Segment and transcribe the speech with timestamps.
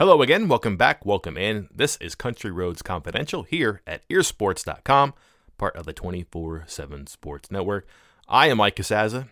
[0.00, 1.68] Hello again, welcome back, welcome in.
[1.70, 5.12] This is Country Roads Confidential here at earsports.com,
[5.58, 7.86] part of the 24 7 Sports Network.
[8.26, 9.28] I am Mike Casazza.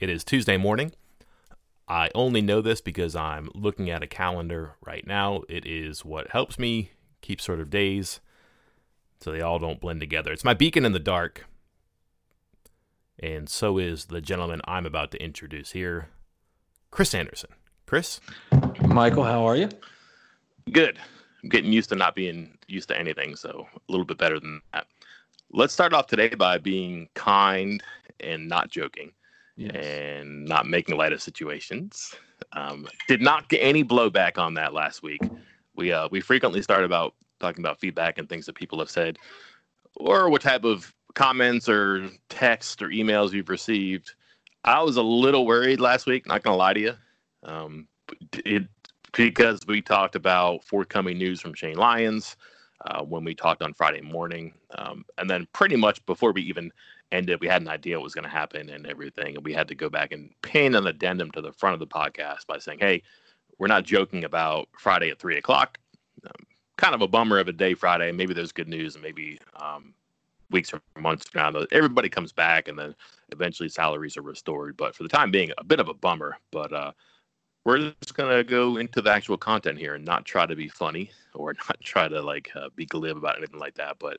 [0.00, 0.90] It is Tuesday morning.
[1.86, 5.42] I only know this because I'm looking at a calendar right now.
[5.48, 6.90] It is what helps me
[7.20, 8.18] keep sort of days
[9.20, 10.32] so they all don't blend together.
[10.32, 11.46] It's my beacon in the dark.
[13.20, 16.08] And so is the gentleman I'm about to introduce here,
[16.90, 17.50] Chris Anderson.
[17.86, 18.20] Chris?
[18.80, 19.68] Michael, how are you?
[20.72, 20.98] Good.
[21.42, 24.60] I'm getting used to not being used to anything, so a little bit better than
[24.72, 24.86] that.
[25.52, 27.82] Let's start off today by being kind
[28.20, 29.12] and not joking
[29.56, 29.72] yes.
[29.74, 32.14] and not making light of situations.
[32.52, 35.20] Um, did not get any blowback on that last week.
[35.76, 39.18] We uh, we frequently start about talking about feedback and things that people have said,
[39.96, 44.12] or what type of comments or text or emails you've received.
[44.64, 46.26] I was a little worried last week.
[46.26, 46.94] Not gonna lie to you.
[47.42, 47.88] Um,
[48.44, 48.64] it
[49.12, 52.36] because we talked about forthcoming news from Shane Lyons
[52.86, 54.52] uh, when we talked on Friday morning.
[54.76, 56.72] Um, and then pretty much before we even
[57.12, 59.36] ended, we had an idea what was going to happen and everything.
[59.36, 61.86] And we had to go back and pin an addendum to the front of the
[61.86, 63.02] podcast by saying, hey,
[63.58, 65.78] we're not joking about Friday at three o'clock.
[66.24, 68.12] Um, kind of a bummer of a day Friday.
[68.12, 69.92] Maybe there's good news and maybe um,
[70.50, 72.94] weeks or months from now, everybody comes back and then
[73.30, 74.76] eventually salaries are restored.
[74.76, 76.38] But for the time being, a bit of a bummer.
[76.50, 76.92] But uh,
[77.64, 81.10] we're just gonna go into the actual content here and not try to be funny
[81.34, 83.96] or not try to like uh, be glib about anything like that.
[83.98, 84.18] But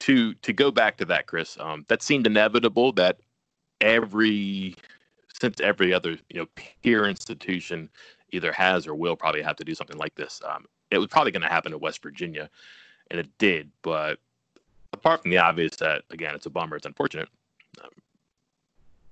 [0.00, 3.18] to to go back to that, Chris, um, that seemed inevitable that
[3.80, 4.76] every
[5.40, 6.46] since every other you know
[6.82, 7.88] peer institution
[8.30, 10.40] either has or will probably have to do something like this.
[10.46, 12.48] Um, it was probably going to happen in West Virginia,
[13.10, 13.70] and it did.
[13.82, 14.18] But
[14.92, 17.28] apart from the obvious that again, it's a bummer, it's unfortunate.
[17.82, 17.90] Um,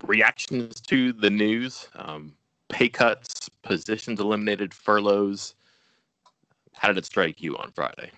[0.05, 1.89] reactions to the news.
[1.95, 2.33] Um,
[2.69, 5.55] pay cuts, positions eliminated, furloughs.
[6.75, 8.11] How did it strike you on Friday?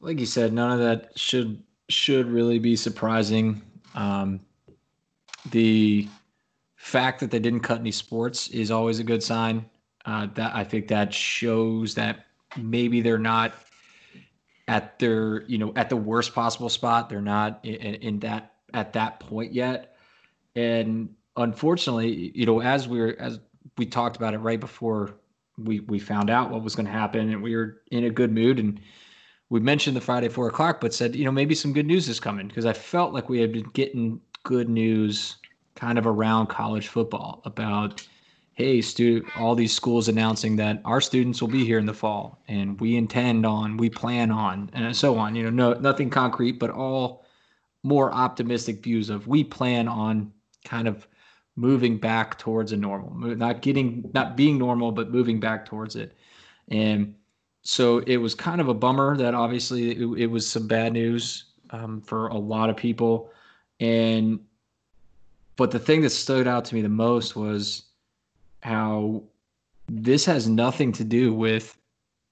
[0.00, 3.62] Like you said, none of that should should really be surprising.
[3.94, 4.40] Um,
[5.50, 6.08] the
[6.76, 9.64] fact that they didn't cut any sports is always a good sign.
[10.04, 12.26] Uh, that I think that shows that
[12.56, 13.54] maybe they're not
[14.68, 17.08] at their you know at the worst possible spot.
[17.08, 19.96] They're not in, in that at that point yet.
[20.54, 23.40] And unfortunately, you know, as we're as
[23.78, 25.14] we talked about it right before
[25.56, 28.32] we we found out what was going to happen, and we were in a good
[28.32, 28.58] mood.
[28.58, 28.80] And
[29.50, 32.20] we mentioned the Friday four o'clock, but said you know maybe some good news is
[32.20, 35.36] coming because I felt like we had been getting good news
[35.74, 38.06] kind of around college football about
[38.54, 42.42] hey stu all these schools announcing that our students will be here in the fall
[42.48, 46.58] and we intend on we plan on and so on you know no nothing concrete
[46.58, 47.24] but all
[47.84, 50.32] more optimistic views of we plan on
[50.64, 51.06] kind of
[51.58, 56.16] moving back towards a normal, not getting, not being normal, but moving back towards it.
[56.68, 57.14] And
[57.62, 61.46] so it was kind of a bummer that obviously it, it was some bad news
[61.70, 63.32] um, for a lot of people.
[63.80, 64.38] And,
[65.56, 67.86] but the thing that stood out to me the most was
[68.62, 69.24] how
[69.88, 71.76] this has nothing to do with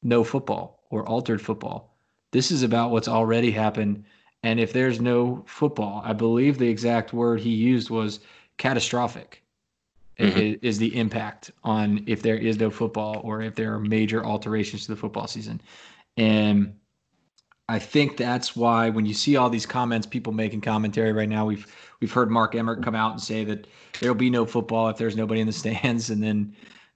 [0.04, 1.96] no football or altered football.
[2.30, 4.04] This is about what's already happened.
[4.44, 8.20] And if there's no football, I believe the exact word he used was
[8.58, 9.42] catastrophic
[10.18, 10.38] mm-hmm.
[10.38, 14.24] is, is, the impact on if there is no football or if there are major
[14.24, 15.60] alterations to the football season.
[16.16, 16.74] And
[17.68, 21.44] I think that's why when you see all these comments, people making commentary right now,
[21.44, 21.66] we've
[22.00, 23.66] we've heard Mark Emmert come out and say that
[24.00, 26.54] there'll be no football if there's nobody in the stands, and then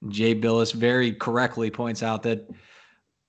[0.08, 2.48] Jay Bilas very correctly points out that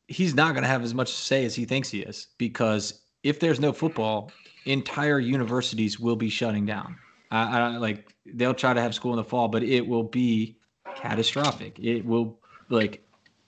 [0.08, 3.02] he's not going to have as much to say as he thinks he is because
[3.24, 4.31] if there's no football,
[4.66, 6.96] entire universities will be shutting down.
[7.31, 10.58] I, I like they'll try to have school in the fall, but it will be
[10.96, 11.80] catastrophic.
[11.80, 13.03] It will like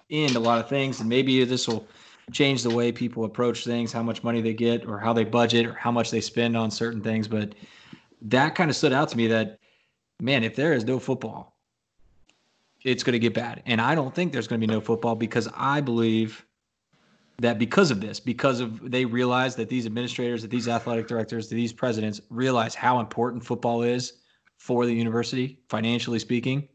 [0.09, 1.87] end a lot of things, and maybe this will
[2.31, 5.65] change the way people approach things, how much money they get, or how they budget,
[5.65, 7.27] or how much they spend on certain things.
[7.27, 7.55] But
[8.21, 9.59] that kind of stood out to me that
[10.21, 11.57] man, if there is no football,
[12.83, 13.63] it's going to get bad.
[13.65, 16.45] And I don't think there's going to be no football because I believe
[17.43, 21.49] that because of this, because of they realize that these administrators, that these athletic directors,
[21.49, 24.13] that these presidents realize how important football is
[24.57, 26.67] for the university, financially speaking.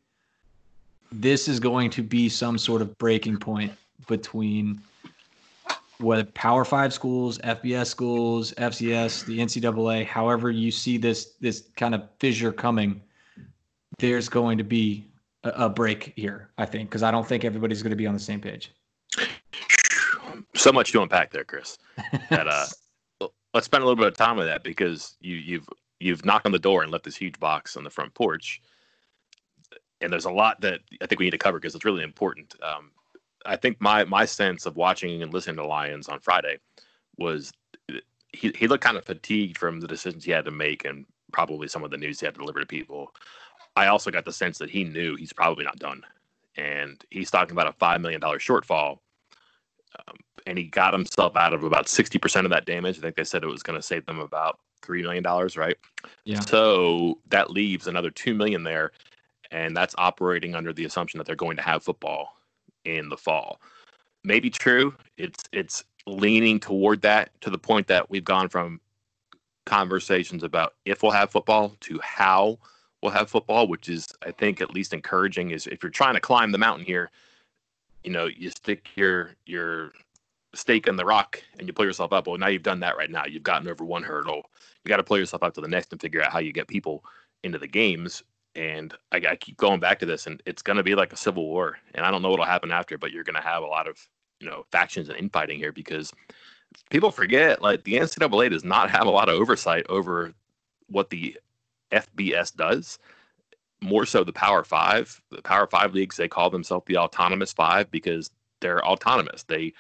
[1.11, 3.73] This is going to be some sort of breaking point
[4.06, 4.79] between
[6.00, 11.94] whether Power Five schools, FBS schools, FCS, the NCAA, however you see this this kind
[11.94, 13.00] of fissure coming,
[13.99, 15.06] there's going to be
[15.44, 16.50] a, a break here.
[16.59, 18.70] I think because I don't think everybody's going to be on the same page
[20.58, 21.78] so much to unpack there, Chris.
[22.31, 22.66] That uh,
[23.55, 25.69] let's spend a little bit of time with that because you you've
[26.00, 28.60] you've knocked on the door and left this huge box on the front porch,
[30.00, 32.55] and there's a lot that I think we need to cover because it's really important.
[32.62, 32.90] Um,
[33.46, 36.58] I think my my sense of watching and listening to Lyons on Friday
[37.16, 37.52] was
[38.32, 41.69] he he looked kind of fatigued from the decisions he had to make and probably
[41.69, 43.12] some of the news he had to deliver to people.
[43.76, 46.02] I also got the sense that he knew he's probably not done,
[46.56, 48.99] and he's talking about a five million dollar shortfall.
[49.99, 50.16] Um,
[50.49, 52.97] and he got himself out of about 60% of that damage.
[52.97, 55.23] I think they said it was going to save them about $3 million,
[55.56, 55.77] right?
[56.25, 56.41] Yeah.
[56.41, 58.93] So that leaves another 2 million there.
[59.50, 62.39] And that's operating under the assumption that they're going to have football
[62.87, 63.61] in the fall.
[64.25, 64.95] Maybe true.
[65.19, 68.81] It's, it's leaning toward that to the point that we've gone from
[69.67, 72.59] conversations about if we'll have football to how
[73.03, 75.51] we'll have football, which is, I think, at least encouraging.
[75.51, 77.11] Is if you're trying to climb the mountain here,
[78.03, 79.93] you know, you stick your your
[80.55, 82.27] stake in the rock and you pull yourself up.
[82.27, 83.25] Well, now you've done that right now.
[83.27, 84.50] You've gotten over one hurdle.
[84.85, 86.69] You got to pull yourself up to the next and figure out how you get
[86.69, 87.05] people
[87.43, 88.23] into the games.
[88.55, 91.17] And I, I keep going back to this, and it's going to be like a
[91.17, 91.79] civil war.
[91.95, 93.99] And I don't know what'll happen after, but you're going to have a lot of
[94.41, 96.12] you know factions and infighting here because
[96.91, 100.33] people forget like the NCAA does not have a lot of oversight over
[100.89, 101.37] what the
[101.93, 102.99] FBS does.
[103.81, 107.91] More so, the Power Five, the Power Five leagues, they call themselves the Autonomous Five
[107.91, 108.31] because
[108.61, 109.44] they're autonomous.
[109.44, 109.73] They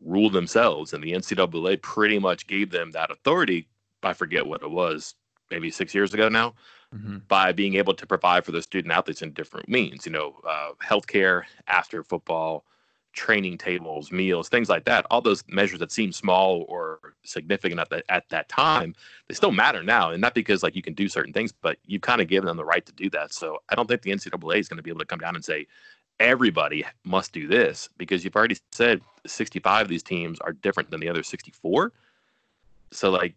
[0.00, 0.92] rule themselves.
[0.92, 3.68] And the NCAA pretty much gave them that authority.
[4.02, 5.14] I forget what it was,
[5.50, 6.54] maybe six years ago now,
[6.94, 7.18] mm-hmm.
[7.28, 10.72] by being able to provide for the student athletes in different means, you know, uh,
[10.82, 12.64] healthcare after football,
[13.14, 15.06] training tables, meals, things like that.
[15.10, 18.94] All those measures that seem small or significant at, the, at that time,
[19.28, 20.10] they still matter now.
[20.10, 22.56] And not because like you can do certain things, but you've kind of given them
[22.56, 23.32] the right to do that.
[23.32, 25.44] So I don't think the NCAA is going to be able to come down and
[25.44, 25.66] say,
[26.20, 31.00] everybody must do this because you've already said 65 of these teams are different than
[31.00, 31.92] the other 64.
[32.92, 33.34] So, like,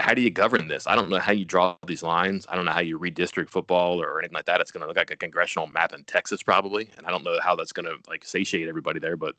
[0.00, 0.86] how do you govern this?
[0.86, 2.46] I don't know how you draw these lines.
[2.48, 4.60] I don't know how you redistrict football or anything like that.
[4.60, 6.88] It's going to look like a congressional map in Texas, probably.
[6.96, 9.16] And I don't know how that's going to like satiate everybody there.
[9.16, 9.34] But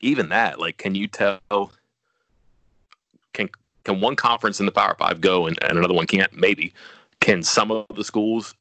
[0.00, 1.72] even that, like, can you tell?
[3.32, 3.50] Can
[3.84, 6.32] can one conference in the Power Five go and, and another one can't?
[6.32, 6.72] Maybe.
[7.20, 8.54] Can some of the schools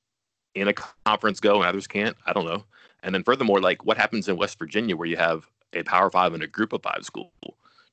[0.56, 0.74] in a
[1.06, 2.18] conference go and others can't?
[2.26, 2.66] I don't know.
[3.04, 6.34] And then furthermore, like what happens in West Virginia where you have a Power Five
[6.34, 7.32] and a Group of Five school?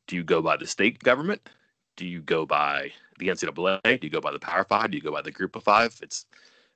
[0.06, 1.48] Do you go by the state government?
[1.96, 4.00] Do you go by the NCAA?
[4.00, 4.90] Do you go by the Power Five?
[4.90, 5.98] Do you go by the Group of Five?
[6.02, 6.26] It's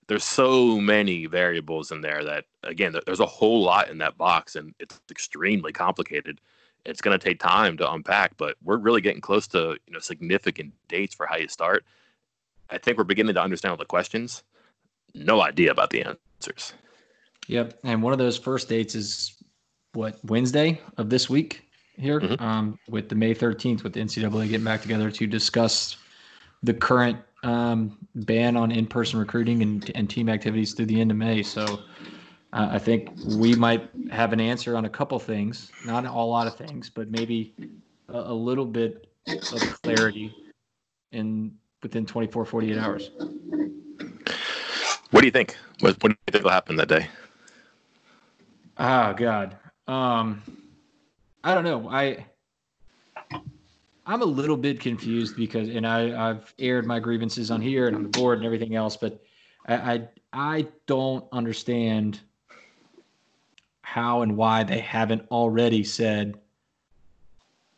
[0.09, 4.57] there's so many variables in there that again, there's a whole lot in that box,
[4.57, 6.41] and it's extremely complicated.
[6.85, 10.01] It's going to take time to unpack, but we're really getting close to you know
[10.01, 11.85] significant dates for how you start.
[12.71, 14.43] I think we're beginning to understand all the questions.
[15.15, 16.73] No idea about the answers.
[17.51, 17.81] Yep.
[17.83, 19.35] And one of those first dates is
[19.93, 21.69] what Wednesday of this week
[21.99, 22.43] here, mm-hmm.
[22.43, 25.97] um, with the May 13th, with the NCAA getting back together to discuss
[26.63, 31.17] the current um, ban on in-person recruiting and, and team activities through the end of
[31.17, 31.43] May.
[31.43, 31.81] So
[32.53, 36.47] uh, I think we might have an answer on a couple things, not a lot
[36.47, 37.53] of things, but maybe
[38.09, 40.33] a, a little bit of clarity
[41.11, 41.53] in
[41.83, 43.11] within 24, 48 hours.
[45.11, 45.57] What do you think?
[45.81, 47.09] What, what do you think will happen that day?
[48.81, 49.59] Oh God.
[49.87, 50.43] Um,
[51.45, 51.89] I don't know.
[51.91, 52.25] I
[54.07, 57.95] I'm a little bit confused because, and I I've aired my grievances on here and
[57.95, 59.23] on the board and everything else, but
[59.69, 62.21] I I, I don't understand
[63.83, 66.39] how and why they haven't already said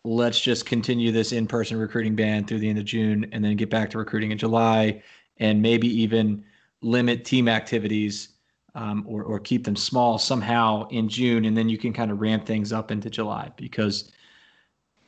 [0.05, 3.71] let's just continue this in-person recruiting ban through the end of June and then get
[3.71, 5.01] back to recruiting in July
[5.39, 6.45] and maybe even
[6.83, 8.32] limit team activities
[8.75, 12.21] um, or, or keep them small somehow in June, and then you can kind of
[12.21, 14.11] ramp things up into July because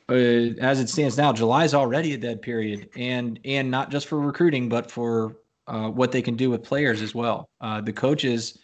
[0.09, 0.15] uh,
[0.61, 4.21] as it stands now, July is already a dead period, and and not just for
[4.21, 7.49] recruiting, but for uh, what they can do with players as well.
[7.61, 8.59] Uh, the coaches,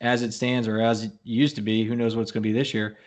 [0.00, 2.48] as it stands, or as it used to be, who knows what it's going to
[2.48, 2.98] be this year.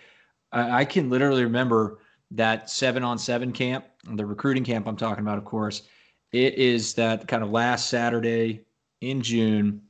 [0.54, 2.00] I, I can literally remember
[2.32, 5.84] that seven on seven camp, the recruiting camp I'm talking about, of course.
[6.32, 8.62] It is that kind of last Saturday
[9.01, 9.82] in June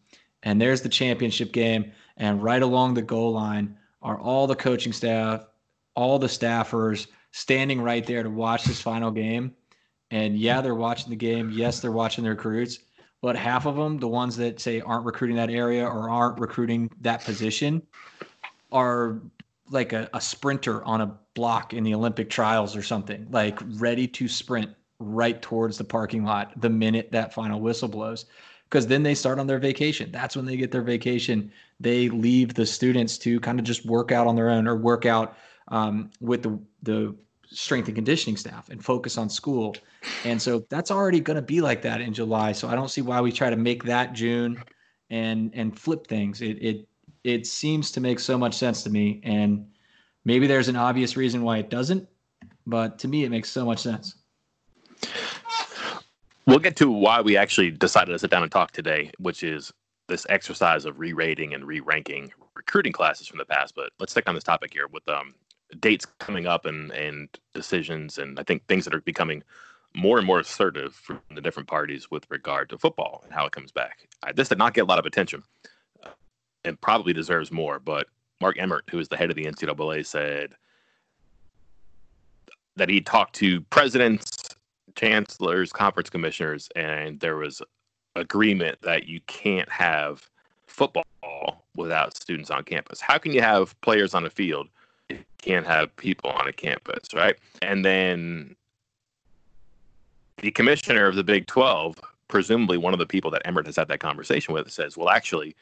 [0.46, 1.92] and there's the championship game.
[2.18, 5.46] And right along the goal line are all the coaching staff,
[5.96, 9.54] all the staffers standing right there to watch this final game.
[10.12, 11.50] And yeah, they're watching the game.
[11.50, 12.80] Yes, they're watching their recruits.
[13.22, 16.92] But half of them, the ones that say aren't recruiting that area or aren't recruiting
[17.02, 17.82] that position,
[18.72, 19.20] are
[19.72, 24.08] like a, a sprinter on a block in the Olympic trials or something, like ready
[24.08, 28.26] to sprint right towards the parking lot the minute that final whistle blows
[28.76, 30.12] because then they start on their vacation.
[30.12, 31.50] That's when they get their vacation.
[31.80, 35.06] They leave the students to kind of just work out on their own or work
[35.06, 35.38] out
[35.70, 37.16] um, with the the
[37.48, 39.76] strength and conditioning staff and focus on school.
[40.26, 42.52] And so that's already going to be like that in July.
[42.52, 44.62] So I don't see why we try to make that June
[45.10, 46.42] and and flip things.
[46.42, 46.88] It it
[47.24, 49.22] it seems to make so much sense to me.
[49.24, 49.68] And
[50.26, 52.10] Maybe there's an obvious reason why it doesn't,
[52.66, 54.16] but to me, it makes so much sense.
[56.48, 59.74] We'll get to why we actually decided to sit down and talk today, which is
[60.08, 63.74] this exercise of re-rating and re-ranking recruiting classes from the past.
[63.76, 65.34] But let's stick on this topic here with um,
[65.80, 69.44] dates coming up and and decisions, and I think things that are becoming
[69.96, 73.52] more and more assertive from the different parties with regard to football and how it
[73.52, 74.08] comes back.
[74.22, 75.42] I, this did not get a lot of attention,
[76.04, 76.10] uh,
[76.64, 77.80] and probably deserves more.
[77.80, 78.08] But
[78.40, 80.54] Mark Emmert, who is the head of the NCAA, said
[82.76, 84.50] that he talked to presidents,
[84.96, 87.62] chancellors, conference commissioners, and there was
[88.16, 90.30] agreement that you can't have
[90.68, 91.06] football
[91.76, 93.02] without students on campus.
[93.02, 94.68] How can you have players on a field
[95.10, 97.36] if you can't have people on a campus, right?
[97.62, 98.56] And then
[100.38, 103.88] the commissioner of the Big 12, presumably one of the people that Emmert has had
[103.90, 105.56] that conversation with, says, well, actually,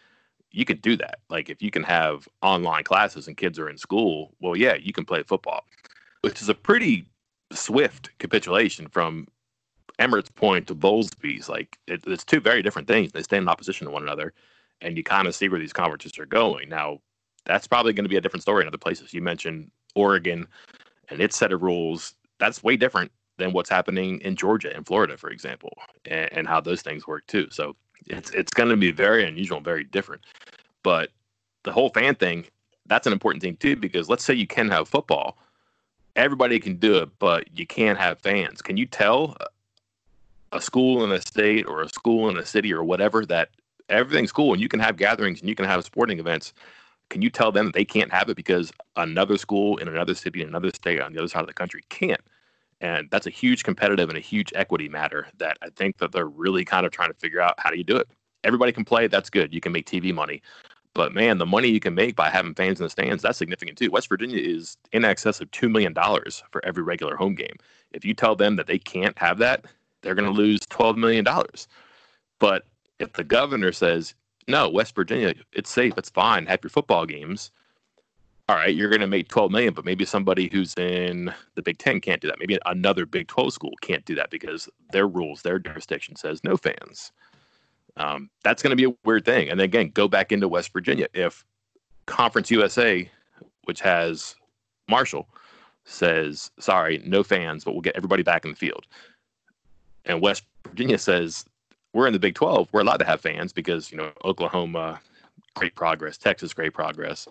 [0.52, 1.20] you could do that.
[1.30, 4.94] Like if you can have online classes and kids are in school, well, yeah, you
[4.94, 5.66] can play football,
[6.22, 7.06] which is a pretty
[7.56, 9.28] swift capitulation from
[10.00, 11.50] Emmert's point to Bowlesby's.
[11.50, 13.12] Like it, it's two very different things.
[13.12, 14.34] They stand in opposition to one another,
[14.82, 16.70] and you kind of see where these conferences are going.
[16.70, 17.00] Now,
[17.46, 19.14] that's probably going to be a different story in other places.
[19.14, 20.48] You mentioned Oregon
[21.10, 22.16] and its set of rules.
[22.40, 25.74] That's way different than what's happening in Georgia and Florida, for example,
[26.06, 27.48] and, and how those things work too.
[27.52, 27.76] So
[28.08, 30.24] it's it's going to be very unusual and very different.
[30.84, 31.10] But
[31.64, 32.46] the whole fan thing,
[32.86, 35.38] that's an important thing too, because let's say you can have football,
[36.16, 38.62] everybody can do it, but you can't have fans.
[38.62, 39.36] Can you tell
[40.52, 43.50] a school in a state or a school in a city or whatever that
[43.90, 46.54] everything's cool and you can have gatherings and you can have sporting events?
[47.10, 50.42] Can you tell them that they can't have it because another school in another city,
[50.42, 52.22] in another state on the other side of the country can't?
[52.82, 56.28] And that's a huge competitive and a huge equity matter that I think that they're
[56.28, 58.08] really kind of trying to figure out how do you do it.
[58.44, 59.54] Everybody can play, that's good.
[59.54, 60.42] You can make TV money.
[60.96, 63.78] But man, the money you can make by having fans in the stands, that's significant
[63.78, 63.90] too.
[63.90, 65.94] West Virginia is in excess of $2 million
[66.52, 67.56] for every regular home game.
[67.92, 69.66] If you tell them that they can't have that,
[70.02, 71.26] they're going to lose $12 million.
[72.40, 72.66] But
[73.00, 74.14] if the governor says,
[74.48, 77.52] no, West Virginia, it's safe, it's fine, have your football games,
[78.50, 81.78] all right, you're going to make 12 million, but maybe somebody who's in the Big
[81.78, 82.40] Ten can't do that.
[82.40, 86.58] Maybe another Big 12 school can't do that because their rules, their jurisdiction says no
[86.58, 87.14] fans.
[87.98, 89.50] Um, that's going to be a weird thing.
[89.50, 91.08] And again, go back into West Virginia.
[91.14, 91.46] If
[92.06, 93.10] Conference USA,
[93.66, 94.36] which has
[94.90, 95.28] Marshall,
[95.86, 98.88] says, sorry, no fans, but we'll get everybody back in the field.
[100.06, 101.46] And West Virginia says,
[101.94, 102.70] we're in the Big 12.
[102.72, 105.00] We're allowed to have fans because, you know, Oklahoma,
[105.56, 107.28] great progress, Texas, great progress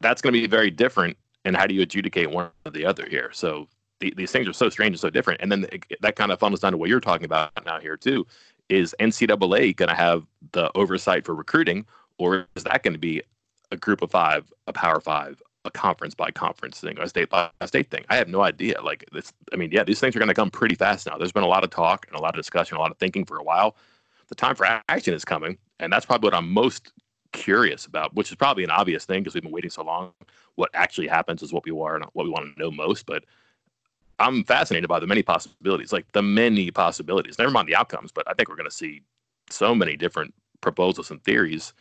[0.00, 1.16] that's going to be very different.
[1.44, 3.30] And how do you adjudicate one or the other here?
[3.32, 3.68] So
[4.00, 5.40] the, these things are so strange and so different.
[5.40, 7.96] And then the, that kind of funnels down to what you're talking about now here
[7.96, 8.26] too.
[8.68, 11.86] Is NCAA going to have the oversight for recruiting,
[12.18, 13.22] or is that going to be
[13.70, 17.50] a group of five, a power five, a conference by conference thing, a state by
[17.66, 18.04] state thing?
[18.10, 18.80] I have no idea.
[18.82, 21.16] Like this, I mean, yeah, these things are going to come pretty fast now.
[21.16, 23.24] There's been a lot of talk and a lot of discussion, a lot of thinking
[23.24, 23.76] for a while.
[24.28, 26.92] The time for action is coming, and that's probably what I'm most
[27.32, 30.12] curious about, which is probably an obvious thing because we've been waiting so long.
[30.56, 33.06] What actually happens is what we are and what we want to know most.
[33.06, 33.24] But
[34.18, 37.38] I'm fascinated by the many possibilities, like the many possibilities.
[37.38, 39.02] Never mind the outcomes, but I think we're going to see
[39.50, 41.72] so many different proposals and theories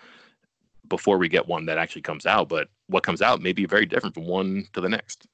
[0.88, 2.48] before we get one that actually comes out.
[2.50, 5.28] But what comes out may be very different from one to the next.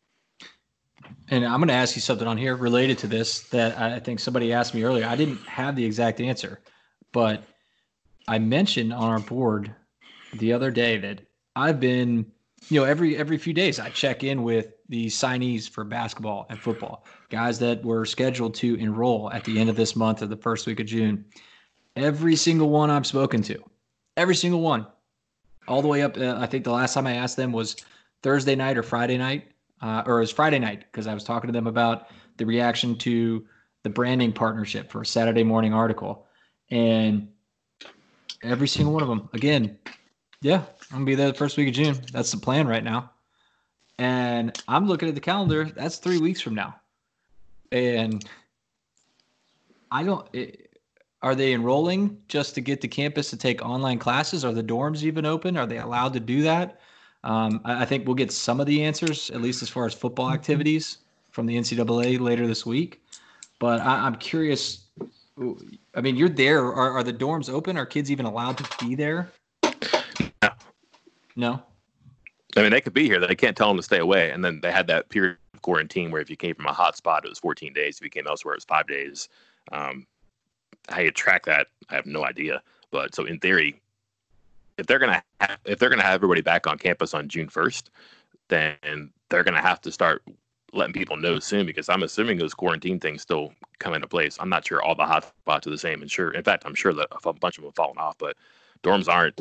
[1.30, 4.20] And I'm going to ask you something on here related to this that I think
[4.20, 5.06] somebody asked me earlier.
[5.06, 6.62] I didn't have the exact answer,
[7.12, 7.44] but
[8.28, 9.74] I mentioned on our board
[10.34, 11.20] the other day that
[11.56, 12.32] I've been,
[12.70, 16.60] you know, every every few days I check in with the signees for basketball and
[16.60, 20.38] football, guys that were scheduled to enroll at the end of this month or the
[20.38, 21.26] first week of June.
[21.96, 23.58] Every single one I've spoken to,
[24.18, 24.86] every single one,
[25.68, 26.16] all the way up.
[26.16, 27.76] Uh, I think the last time I asked them was
[28.22, 29.48] Thursday night or Friday night,
[29.82, 32.96] uh, or it was Friday night because I was talking to them about the reaction
[33.00, 33.44] to
[33.82, 36.28] the branding partnership for a Saturday morning article,
[36.70, 37.30] and
[38.44, 39.76] every single one of them, again,
[40.42, 42.00] yeah, I'm gonna be there the first week of June.
[42.12, 43.10] That's the plan right now.
[44.04, 45.64] And I'm looking at the calendar.
[45.64, 46.76] That's three weeks from now.
[47.72, 48.22] And
[49.92, 50.28] I don't.
[50.34, 50.78] It,
[51.22, 54.44] are they enrolling just to get to campus to take online classes?
[54.44, 55.56] Are the dorms even open?
[55.56, 56.82] Are they allowed to do that?
[57.24, 59.94] Um, I, I, think we'll get some of the answers, at least as far as
[59.94, 60.36] football mm-hmm.
[60.36, 60.98] activities
[61.32, 63.02] from the NCAA later this week.
[63.60, 64.88] But I, am curious.
[65.96, 66.66] I mean, you're there.
[66.66, 67.78] Are, are the dorms open?
[67.78, 69.32] Are kids even allowed to be there?
[70.42, 70.50] No.
[71.38, 71.64] No.
[72.56, 73.20] I mean, they could be here.
[73.20, 74.32] They can't tell them to stay away.
[74.32, 76.96] And then they had that period of quarantine where if you came from a hot
[76.96, 77.98] spot, it was 14 days.
[77.98, 79.30] If you came elsewhere, it was five days.
[79.72, 80.06] Um,
[80.90, 82.62] how you track that, I have no idea.
[82.92, 83.82] But so in theory,
[84.78, 87.90] if they're gonna have, if they're gonna have everybody back on campus on June 1st,
[88.50, 90.24] then they're to have to start
[90.74, 94.38] letting people know soon because I'm assuming those quarantine things still come into place.
[94.40, 96.76] I'm not sure all the hot spots are the same, and sure, in fact, I'm
[96.76, 98.36] sure that a bunch of them have fallen off, but
[98.84, 99.40] dorms aren't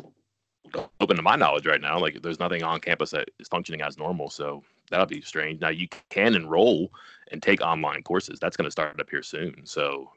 [1.00, 1.98] open to my knowledge right now.
[1.98, 5.60] Like, there's nothing on campus that is functioning as normal, so that'll be strange.
[5.60, 6.90] Now you can enroll
[7.30, 8.38] and take online courses.
[8.40, 9.62] That's going to start up here soon.
[9.64, 10.10] So,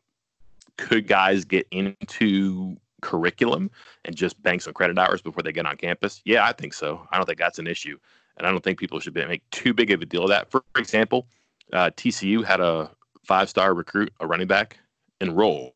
[0.77, 3.71] could guys get into curriculum
[4.03, 6.21] and just bank some credit hours before they get on campus?
[6.25, 7.07] Yeah, I think so.
[7.11, 7.97] I don't think that's an issue
[8.37, 10.51] and I don't think people should be, make too big of a deal of that.
[10.51, 11.27] For example,
[11.73, 12.91] uh, TCU had a
[13.23, 14.77] five star recruit, a running back,
[15.21, 15.73] enroll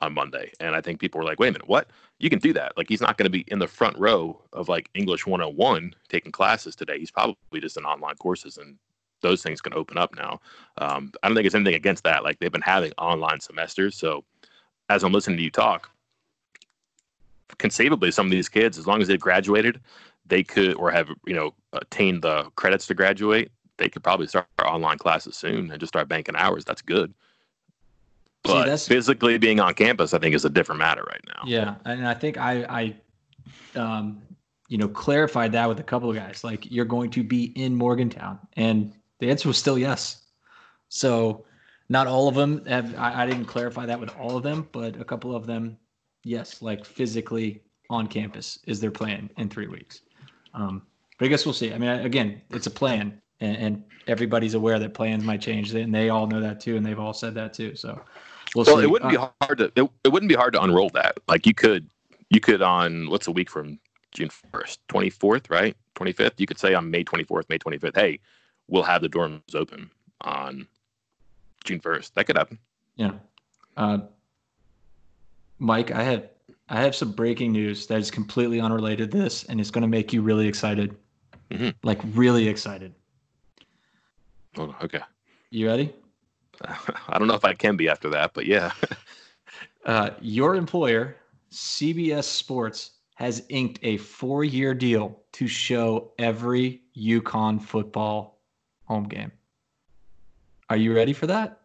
[0.00, 1.88] on Monday, and I think people were like, "Wait a minute, what?
[2.18, 2.76] You can do that?
[2.76, 6.32] Like he's not going to be in the front row of like English 101 taking
[6.32, 6.98] classes today.
[6.98, 8.76] He's probably just in online courses, and
[9.22, 10.40] those things can open up now.
[10.78, 12.24] Um, I don't think it's anything against that.
[12.24, 14.24] Like they've been having online semesters, so
[14.88, 15.90] as I'm listening to you talk,
[17.58, 19.80] conceivably some of these kids, as long as they've graduated,
[20.26, 24.46] they could or have you know attained the credits to graduate, they could probably start
[24.64, 26.64] online classes soon and just start banking hours.
[26.64, 27.12] That's good.
[28.42, 31.42] But See, physically being on campus, I think, is a different matter right now.
[31.46, 32.94] Yeah, and I think I,
[33.74, 34.22] I, um,
[34.68, 36.44] you know, clarified that with a couple of guys.
[36.44, 40.22] Like, you're going to be in Morgantown, and the answer was still yes.
[40.88, 41.44] So,
[41.88, 42.94] not all of them have.
[42.96, 45.76] I, I didn't clarify that with all of them, but a couple of them,
[46.22, 50.02] yes, like physically on campus is their plan in three weeks.
[50.54, 50.82] Um,
[51.18, 51.72] but I guess we'll see.
[51.72, 55.92] I mean, again, it's a plan, and, and, everybody's aware that plans might change, and
[55.92, 57.74] they all know that too, and they've all said that too.
[57.74, 58.00] So
[58.56, 60.90] we'll, well it wouldn't uh, be hard to it, it wouldn't be hard to unroll
[60.90, 61.18] that.
[61.28, 61.88] Like you could
[62.30, 63.78] you could on what's a week from
[64.12, 66.40] June first, twenty fourth, right, twenty fifth.
[66.40, 67.96] You could say on May twenty fourth, May twenty fifth.
[67.96, 68.20] Hey,
[68.68, 69.90] we'll have the dorms open
[70.22, 70.66] on
[71.64, 72.14] June first.
[72.14, 72.58] That could happen.
[72.96, 73.12] Yeah.
[73.76, 73.98] Uh,
[75.58, 76.28] Mike, I have
[76.68, 79.88] I have some breaking news that is completely unrelated to this, and it's going to
[79.88, 80.96] make you really excited.
[81.50, 81.70] Mm-hmm.
[81.84, 82.92] Like, really excited.
[84.58, 85.00] Oh, okay.
[85.50, 85.94] You ready?
[87.08, 88.72] I don't know if I can be after that, but yeah.
[89.86, 91.16] uh, your employer,
[91.52, 98.42] CBS Sports, has inked a four year deal to show every UConn football
[98.84, 99.32] home game.
[100.68, 101.60] Are you ready for that?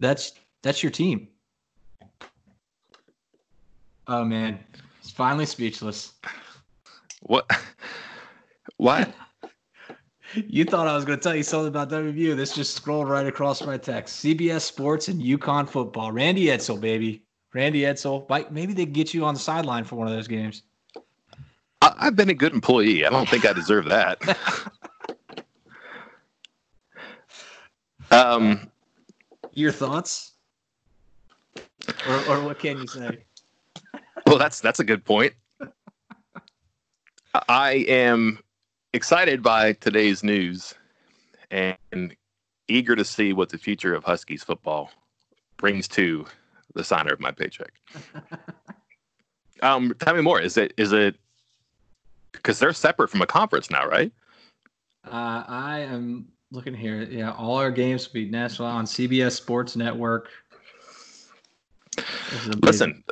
[0.00, 0.32] That's
[0.62, 1.28] that's your team.
[4.06, 4.58] Oh man,
[5.00, 6.12] it's finally speechless.
[7.22, 7.50] What?
[8.76, 9.12] What?
[10.34, 12.36] You thought I was going to tell you something about WVU.
[12.36, 14.24] This just scrolled right across my text.
[14.24, 16.12] CBS Sports and UConn football.
[16.12, 17.22] Randy Edsall, baby.
[17.54, 18.28] Randy Edsall.
[18.28, 20.62] Mike, maybe they get you on the sideline for one of those games.
[21.80, 23.06] I, have been a good employee.
[23.06, 24.18] I don't think I deserve that.
[28.10, 28.70] um,
[29.52, 30.32] Your thoughts?
[32.06, 33.24] Or, or what can you say?
[34.26, 35.32] Well, that's that's a good point.
[37.48, 38.38] I am
[38.92, 40.74] excited by today's news
[41.50, 42.14] and
[42.68, 44.90] eager to see what the future of Huskies football
[45.56, 46.26] brings to
[46.74, 47.72] the signer of my paycheck.
[49.62, 50.40] um, tell me more.
[50.40, 51.16] Is it is it
[52.32, 54.12] because they're separate from a conference now, right?
[55.06, 57.02] Uh, I am looking here.
[57.02, 60.28] Yeah, all our games will be national on CBS Sports Network.
[62.62, 63.02] Listen,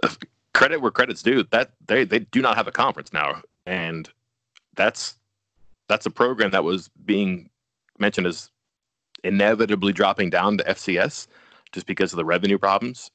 [0.54, 1.44] credit where credit's due.
[1.50, 4.08] That they they do not have a conference now, and
[4.74, 5.16] that's
[5.88, 7.50] that's a program that was being
[7.98, 8.50] mentioned as
[9.24, 11.26] inevitably dropping down to FCS
[11.72, 13.10] just because of the revenue problems.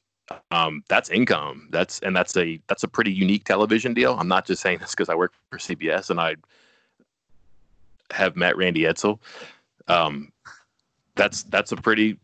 [0.50, 1.68] Um, that's income.
[1.70, 4.16] That's and that's a that's a pretty unique television deal.
[4.18, 6.36] I'm not just saying this because I work for CBS and I
[8.12, 9.18] have met Randy Edsall.
[9.88, 10.32] Um,
[11.16, 12.18] that's that's a pretty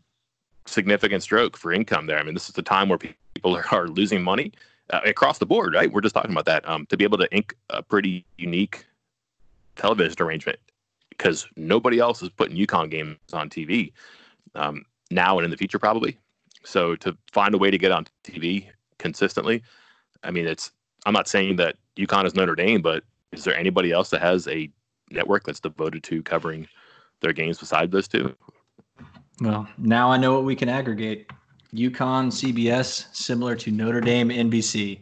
[0.66, 2.18] significant stroke for income there.
[2.18, 4.52] I mean, this is the time where people are, are losing money
[4.90, 5.92] uh, across the board, right?
[5.92, 6.66] We're just talking about that.
[6.68, 8.86] Um, to be able to ink a pretty unique
[9.78, 10.58] television arrangement
[11.08, 13.92] because nobody else is putting UConn games on TV
[14.54, 16.18] um, now and in the future, probably.
[16.64, 18.66] So to find a way to get on TV
[18.98, 19.62] consistently,
[20.22, 20.72] I mean, it's.
[21.06, 24.46] I'm not saying that UConn is Notre Dame, but is there anybody else that has
[24.48, 24.68] a
[25.10, 26.66] network that's devoted to covering
[27.20, 28.34] their games besides those two?
[29.40, 31.30] Well, now I know what we can aggregate.
[31.72, 35.00] UConn CBS, similar to Notre Dame NBC.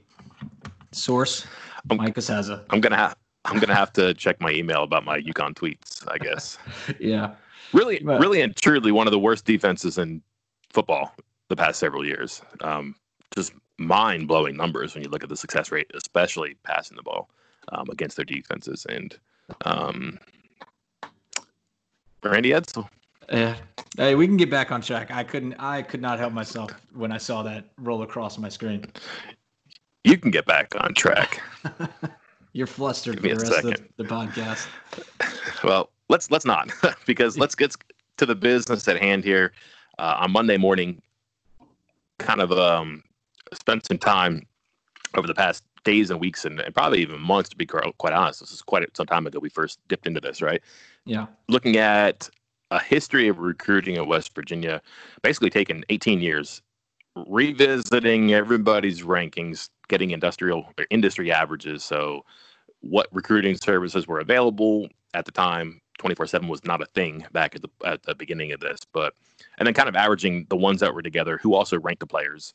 [0.93, 1.47] Source,
[1.89, 2.65] Mike Casazza.
[2.71, 6.05] I'm gonna have I'm gonna have to check my email about my UConn tweets.
[6.09, 6.59] I guess.
[7.01, 7.35] yeah.
[7.73, 10.23] Really, but, really, and truly, one of the worst defenses in
[10.71, 11.15] football
[11.49, 12.43] the past several years.
[12.61, 12.95] Um,
[13.35, 17.29] just mind blowing numbers when you look at the success rate, especially passing the ball
[17.71, 18.87] um, against their defenses.
[18.89, 19.17] And
[19.65, 20.19] um,
[22.23, 22.89] Randy Edsall.
[23.31, 23.57] Yeah.
[23.97, 25.11] Hey, we can get back on track.
[25.11, 25.55] I couldn't.
[25.59, 28.87] I could not help myself when I saw that roll across my screen.
[30.05, 31.43] You can get back on track.
[32.57, 33.75] You're flustered for the rest second.
[33.75, 34.67] of the podcast.
[35.65, 36.71] Well, let's let's not
[37.07, 37.75] because let's get
[38.17, 39.53] to the business at hand here.
[39.99, 41.03] Uh, on Monday morning,
[42.19, 43.03] kind of um,
[43.53, 44.47] spent some time
[45.17, 48.41] over the past days and weeks and, and, probably even months to be quite honest.
[48.41, 50.63] This is quite some time ago we first dipped into this, right?
[51.05, 51.27] Yeah.
[51.49, 52.31] Looking at
[52.71, 54.81] a history of recruiting in West Virginia,
[55.23, 56.63] basically taking 18 years,
[57.27, 61.85] revisiting everybody's rankings, getting industrial or industry averages.
[61.85, 62.25] So,
[62.81, 65.81] what recruiting services were available at the time?
[65.99, 69.15] 24/7 was not a thing back at the at the beginning of this, but
[69.59, 72.53] and then kind of averaging the ones that were together who also ranked the players,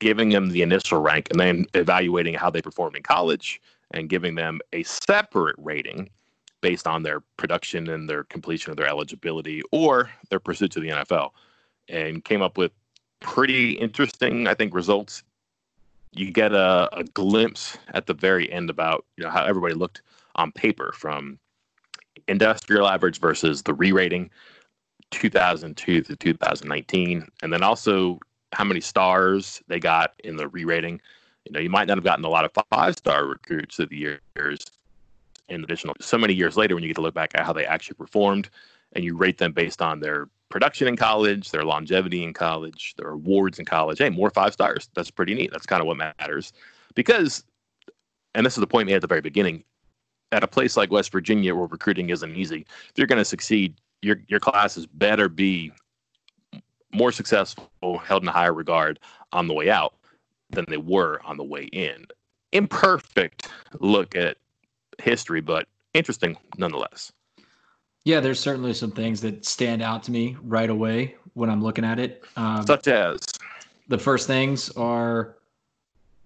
[0.00, 3.60] giving them the initial rank, and then evaluating how they performed in college
[3.92, 6.10] and giving them a separate rating
[6.60, 10.88] based on their production and their completion of their eligibility or their pursuit to the
[10.88, 11.30] NFL,
[11.88, 12.72] and came up with
[13.20, 15.22] pretty interesting, I think, results.
[16.12, 20.02] You get a, a glimpse at the very end about you know how everybody looked
[20.34, 21.38] on paper from
[22.26, 24.30] industrial average versus the re-rating
[25.10, 28.18] 2002 to 2019 and then also
[28.52, 31.00] how many stars they got in the re-rating.
[31.44, 33.96] You know you might not have gotten a lot of five star recruits of the
[34.36, 34.64] years
[35.48, 37.64] in additional so many years later when you get to look back at how they
[37.64, 38.50] actually performed
[38.92, 43.10] and you rate them based on their production in college, their longevity in college, their
[43.10, 43.98] awards in college.
[43.98, 44.88] Hey, more five stars.
[44.94, 45.50] That's pretty neat.
[45.52, 46.52] That's kind of what matters.
[46.94, 47.44] Because,
[48.34, 49.64] and this is the point made at the very beginning,
[50.32, 53.74] at a place like West Virginia where recruiting isn't easy, if you're going to succeed,
[54.02, 55.72] your your classes better be
[56.92, 58.98] more successful, held in higher regard
[59.32, 59.94] on the way out
[60.50, 62.06] than they were on the way in.
[62.52, 63.48] Imperfect
[63.80, 64.38] look at
[64.98, 67.12] history, but interesting nonetheless.
[68.08, 71.84] Yeah, there's certainly some things that stand out to me right away when I'm looking
[71.84, 72.24] at it.
[72.36, 73.20] Um, Such as
[73.88, 75.36] the first things are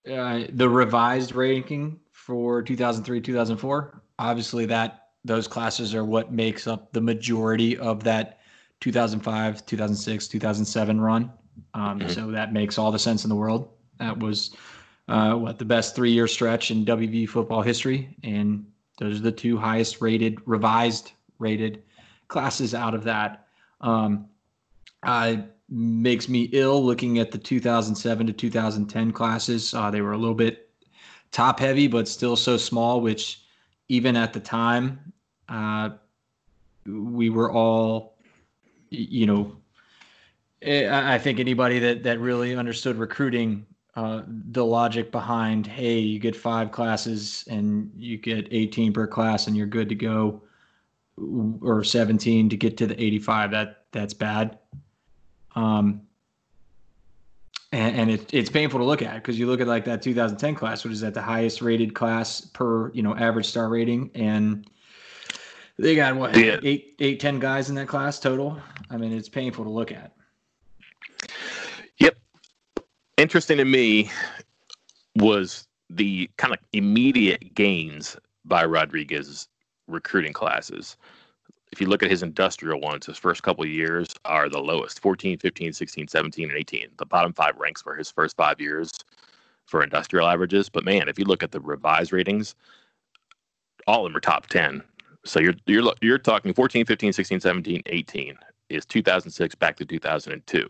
[0.09, 4.01] uh, the revised ranking for 2003 2004.
[4.21, 8.39] Obviously, that those classes are what makes up the majority of that
[8.79, 11.33] 2005 2006 2007 run.
[11.75, 12.09] Um, mm-hmm.
[12.11, 13.69] So that makes all the sense in the world.
[13.99, 14.55] That was
[15.09, 18.65] uh, what the best three year stretch in WV football history, and
[19.01, 21.83] those are the two highest rated revised rated
[22.29, 23.47] classes out of that.
[23.81, 24.27] Um,
[25.03, 25.37] uh,
[25.69, 29.73] makes me ill looking at the 2007 to 2010 classes.
[29.73, 30.71] Uh, they were a little bit
[31.31, 33.43] top heavy, but still so small, which
[33.89, 35.13] even at the time,
[35.49, 35.91] uh,
[36.87, 38.17] we were all,
[38.91, 39.57] you know,
[40.61, 43.65] eh, I think anybody that that really understood recruiting,
[43.95, 49.47] uh, the logic behind, hey, you get five classes and you get 18 per class
[49.47, 50.43] and you're good to go
[51.17, 54.59] or 17 to get to the 85 that that's bad.
[55.55, 56.03] Um
[57.73, 60.55] and, and it, it's painful to look at because you look at like that 2010
[60.55, 64.69] class which is at the highest rated class per you know average star rating and
[65.79, 66.59] they got what yeah.
[66.63, 68.59] eight eight ten guys in that class total?
[68.91, 70.13] I mean it's painful to look at.
[71.99, 72.17] Yep.
[73.17, 74.11] Interesting to me
[75.17, 79.49] was the kind of immediate gains by rodriguez
[79.89, 80.97] recruiting classes.
[81.73, 85.39] If you look at his industrial ones, his first couple years are the lowest 14,
[85.39, 86.89] 15, 16, 17, and 18.
[86.99, 88.93] The bottom five ranks for his first five years
[89.67, 90.69] for industrial averages.
[90.69, 92.55] But man, if you look at the revised ratings,
[93.87, 94.83] all of them are top 10.
[95.25, 100.69] So you're you're you're talking 14, 15, 16, 17, 18 is 2006 back to 2002.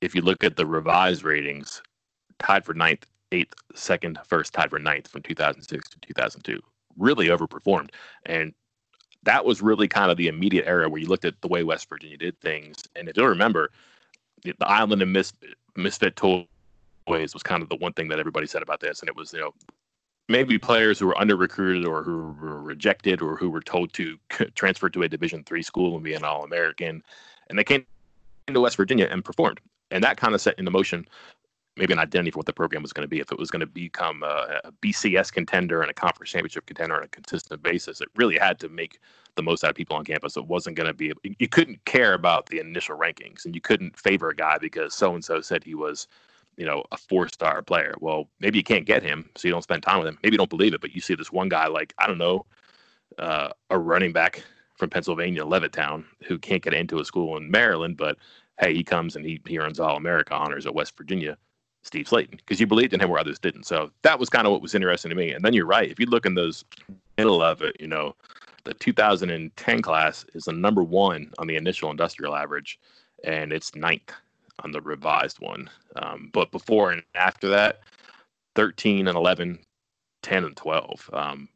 [0.00, 1.82] If you look at the revised ratings,
[2.38, 6.60] tied for ninth, eighth, second, first, tied for ninth from 2006 to 2002
[6.98, 7.90] really overperformed.
[8.26, 8.52] And
[9.24, 11.88] that was really kind of the immediate era where you looked at the way West
[11.88, 12.76] Virginia did things.
[12.96, 13.70] And if you'll remember,
[14.42, 15.32] the island and mis-
[15.76, 16.46] misfit toys
[17.08, 19.00] was kind of the one thing that everybody said about this.
[19.00, 19.52] And it was, you know,
[20.28, 24.18] maybe players who were under recruited or who were rejected or who were told to
[24.54, 27.02] transfer to a Division three school and be an All American.
[27.48, 27.84] And they came
[28.46, 29.60] to West Virginia and performed.
[29.90, 31.06] And that kind of set into motion
[31.78, 33.20] maybe an identity for what the program was going to be.
[33.20, 36.96] If it was going to become a, a, BCS contender and a conference championship contender
[36.96, 38.98] on a consistent basis, it really had to make
[39.36, 40.36] the most out of people on campus.
[40.36, 43.98] It wasn't going to be, you couldn't care about the initial rankings and you couldn't
[43.98, 46.08] favor a guy because so and so said he was,
[46.56, 47.94] you know, a four star player.
[48.00, 50.18] Well, maybe you can't get him, so you don't spend time with him.
[50.22, 52.44] Maybe you don't believe it, but you see this one guy, like, I don't know,
[53.18, 54.42] uh, a running back
[54.76, 58.16] from Pennsylvania, Levittown, who can't get into a school in Maryland, but
[58.60, 61.36] hey, he comes and he, he earns All America honors at West Virginia
[61.88, 63.64] Steve Slaton because you believed in him where others didn't.
[63.64, 65.32] So that was kind of what was interesting to me.
[65.32, 65.90] And then you're right.
[65.90, 66.64] If you look in those
[67.16, 68.14] middle of it, you know,
[68.64, 72.78] the 2010 class is the number one on the initial industrial average,
[73.24, 74.12] and it's ninth
[74.62, 75.70] on the revised one.
[75.96, 77.80] Um, but before and after that,
[78.54, 79.58] 13 and 11,
[80.22, 81.10] 10 and 12.
[81.14, 81.48] Um,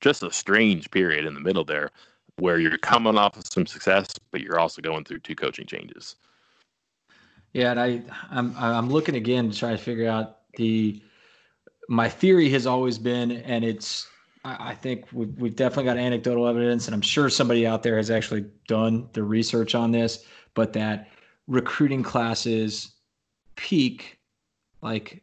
[0.00, 1.90] just a strange period in the middle there.
[2.36, 6.16] where you're coming off of some success, but you're also going through two coaching changes.
[7.52, 11.02] Yeah, and I I'm I'm looking again to try to figure out the
[11.88, 14.06] my theory has always been, and it's
[14.44, 17.96] I, I think we've we've definitely got anecdotal evidence, and I'm sure somebody out there
[17.96, 21.08] has actually done the research on this, but that
[21.48, 22.92] recruiting classes
[23.56, 24.18] peak
[24.82, 25.22] like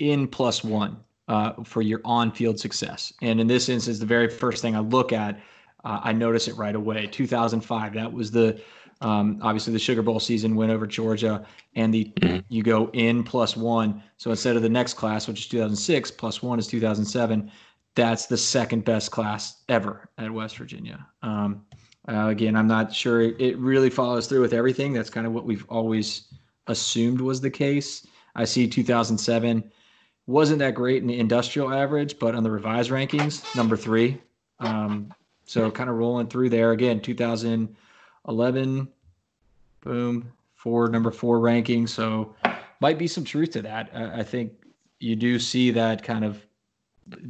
[0.00, 0.96] N plus one
[1.28, 3.12] uh, for your on-field success.
[3.20, 5.40] And in this instance, the very first thing I look at,
[5.84, 7.06] uh, I notice it right away.
[7.06, 8.60] 2005, that was the
[9.00, 11.44] um, obviously the Sugar Bowl season win over Georgia,
[11.74, 12.38] and the mm-hmm.
[12.48, 14.02] you go N plus one.
[14.16, 17.50] So instead of the next class, which is 2006, plus one is 2007.
[17.96, 21.06] That's the second best class ever at West Virginia.
[21.22, 21.64] Um,
[22.08, 24.92] uh, again, I'm not sure it really follows through with everything.
[24.92, 26.32] That's kind of what we've always
[26.66, 28.06] assumed was the case.
[28.34, 29.70] I see 2007
[30.26, 34.20] wasn't that great in the industrial average, but on the revised rankings, number three.
[34.58, 35.12] Um,
[35.44, 37.00] so kind of rolling through there again.
[37.00, 38.88] 2011,
[39.80, 41.86] boom, four number four ranking.
[41.86, 42.34] So
[42.80, 43.90] might be some truth to that.
[43.94, 44.52] I, I think
[45.00, 46.44] you do see that kind of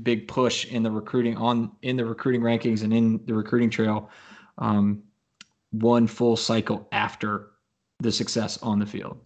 [0.03, 4.11] big push in the recruiting on in the recruiting rankings and in the recruiting trail.
[4.59, 5.03] Um,
[5.73, 7.51] one full cycle after
[7.99, 9.19] the success on the field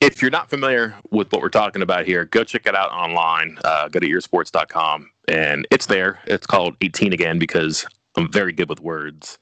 [0.00, 3.58] if you're not familiar with what we're talking about here, go check it out online.
[3.64, 6.20] Uh, go to earsports.com and it's there.
[6.26, 9.38] It's called 18 again because I'm very good with words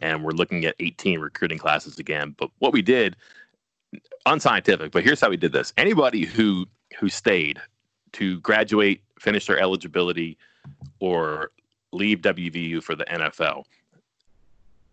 [0.00, 2.34] and we're looking at 18 recruiting classes again.
[2.38, 3.16] But what we did,
[4.26, 5.72] unscientific, but here's how we did this.
[5.76, 6.66] Anybody who
[6.98, 7.60] who stayed
[8.12, 10.38] to graduate, finish their eligibility,
[11.00, 11.50] or
[11.92, 13.64] leave WVU for the NFL,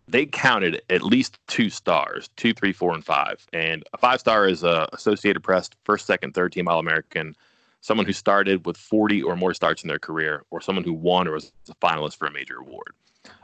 [0.08, 3.44] they counted at least two stars, two, three, four, and five.
[3.52, 7.34] And a five star is a Associated Press first, second, third team All American,
[7.80, 11.26] someone who started with 40 or more starts in their career, or someone who won
[11.26, 12.92] or was a finalist for a major award.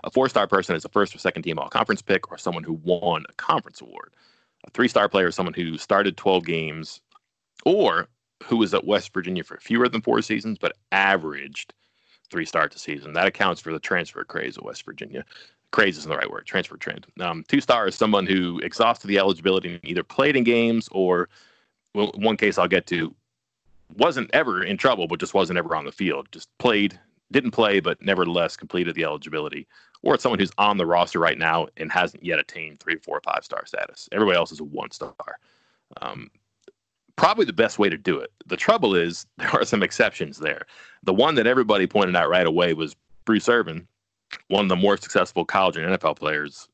[0.05, 2.65] A four star person is a first or second team All Conference pick, or someone
[2.65, 4.15] who won a conference award.
[4.65, 7.01] A three star player is someone who started 12 games,
[7.65, 8.07] or
[8.45, 11.75] who was at West Virginia for fewer than four seasons, but averaged
[12.31, 13.13] three starts a season.
[13.13, 15.25] That accounts for the transfer craze of West Virginia
[15.73, 17.07] craze isn't the right word, transfer trend.
[17.21, 21.29] Um, two star is someone who exhausted the eligibility and either played in games or,
[21.95, 23.15] well, one case I'll get to,
[23.97, 26.29] wasn't ever in trouble, but just wasn't ever on the field.
[26.31, 26.99] Just played,
[27.33, 29.67] didn't play, but nevertheless completed the eligibility.
[30.03, 33.21] Or it's someone who's on the roster right now and hasn't yet attained three, four,
[33.25, 34.09] five star status.
[34.13, 35.15] Everybody else is a one star.
[36.01, 36.31] Um,
[37.17, 38.33] probably the best way to do it.
[38.47, 40.67] The trouble is there are some exceptions there.
[41.03, 43.87] The one that everybody pointed out right away was Bruce Irvin,
[44.49, 46.69] one of the more successful college and NFL players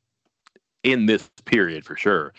[0.82, 2.32] in this period for sure.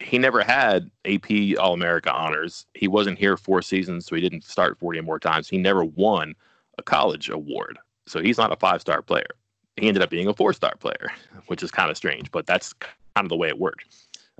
[0.00, 2.66] He never had AP All America honors.
[2.74, 5.48] He wasn't here four seasons, so he didn't start 40 more times.
[5.48, 6.34] He never won
[6.78, 7.78] a college award.
[8.06, 9.28] So he's not a five star player.
[9.76, 11.12] He ended up being a four star player,
[11.46, 13.86] which is kind of strange, but that's kind of the way it worked.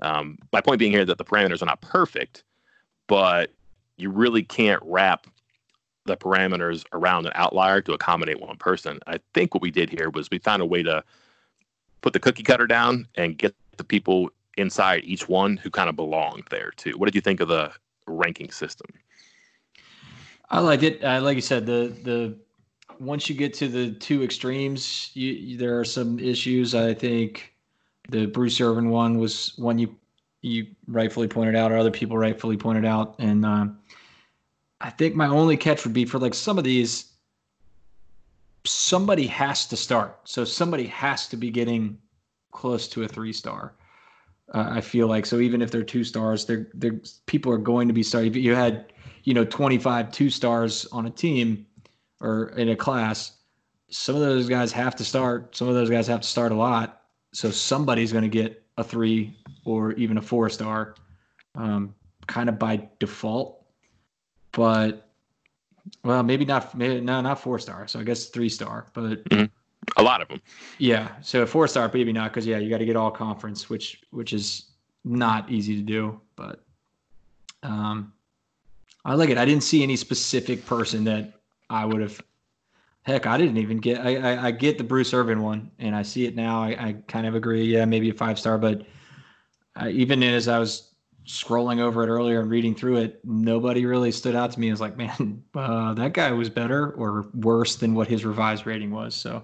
[0.01, 2.43] Um, my point being here that the parameters are not perfect,
[3.07, 3.51] but
[3.97, 5.27] you really can't wrap
[6.05, 8.99] the parameters around an outlier to accommodate one person.
[9.07, 11.03] I think what we did here was we found a way to
[12.01, 15.95] put the cookie cutter down and get the people inside each one who kind of
[15.95, 16.97] belonged there too.
[16.97, 17.71] What did you think of the
[18.07, 18.87] ranking system?
[20.49, 21.03] I liked it.
[21.03, 22.37] Uh, like you said, the the
[22.99, 26.75] once you get to the two extremes, you, you, there are some issues.
[26.75, 27.53] I think
[28.09, 29.95] the Bruce Irvin one was one you
[30.41, 33.65] you rightfully pointed out, or other people rightfully pointed out, and uh,
[34.81, 37.13] I think my only catch would be for like some of these,
[38.65, 40.19] somebody has to start.
[40.25, 41.97] So somebody has to be getting
[42.51, 43.73] close to a three star.
[44.53, 47.87] Uh, I feel like so even if they're two stars, they're they're people are going
[47.87, 48.29] to be starting.
[48.29, 51.65] If you had you know 25 two stars on a team
[52.21, 53.37] or in a class,
[53.89, 55.55] some of those guys have to start.
[55.55, 57.01] Some of those guys have to start a lot.
[57.33, 59.35] So somebody's going to get a three
[59.65, 60.95] or even a four star,
[61.55, 61.95] um,
[62.27, 63.64] kind of by default
[64.55, 65.09] but
[66.03, 66.75] well, maybe not.
[66.75, 67.87] Maybe, no, not four star.
[67.87, 68.87] So I guess three star.
[68.93, 69.45] But mm-hmm.
[69.97, 70.41] a lot of them.
[70.79, 71.11] Yeah.
[71.21, 74.33] So four star, maybe not, because yeah, you got to get all conference, which which
[74.33, 74.71] is
[75.03, 76.19] not easy to do.
[76.35, 76.63] But
[77.61, 78.13] um,
[79.03, 79.37] I like it.
[79.37, 81.33] I didn't see any specific person that
[81.69, 82.19] I would have.
[83.03, 83.99] Heck, I didn't even get.
[84.03, 86.63] I, I, I get the Bruce Irvin one, and I see it now.
[86.63, 87.63] I, I kind of agree.
[87.63, 88.81] Yeah, maybe a five star, but
[89.79, 90.94] uh, even as I was
[91.25, 94.81] scrolling over it earlier and reading through it, nobody really stood out to me as
[94.81, 99.15] like, man, uh, that guy was better or worse than what his revised rating was.
[99.15, 99.43] So,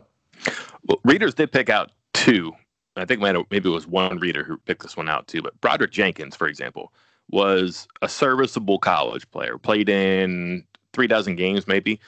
[0.86, 2.54] well, readers did pick out two.
[2.98, 5.41] I think maybe it was one reader who picked this one out too.
[5.41, 6.91] But Broderick Jenkins, for example,
[7.30, 9.58] was a serviceable college player.
[9.58, 12.00] Played in three dozen games, maybe.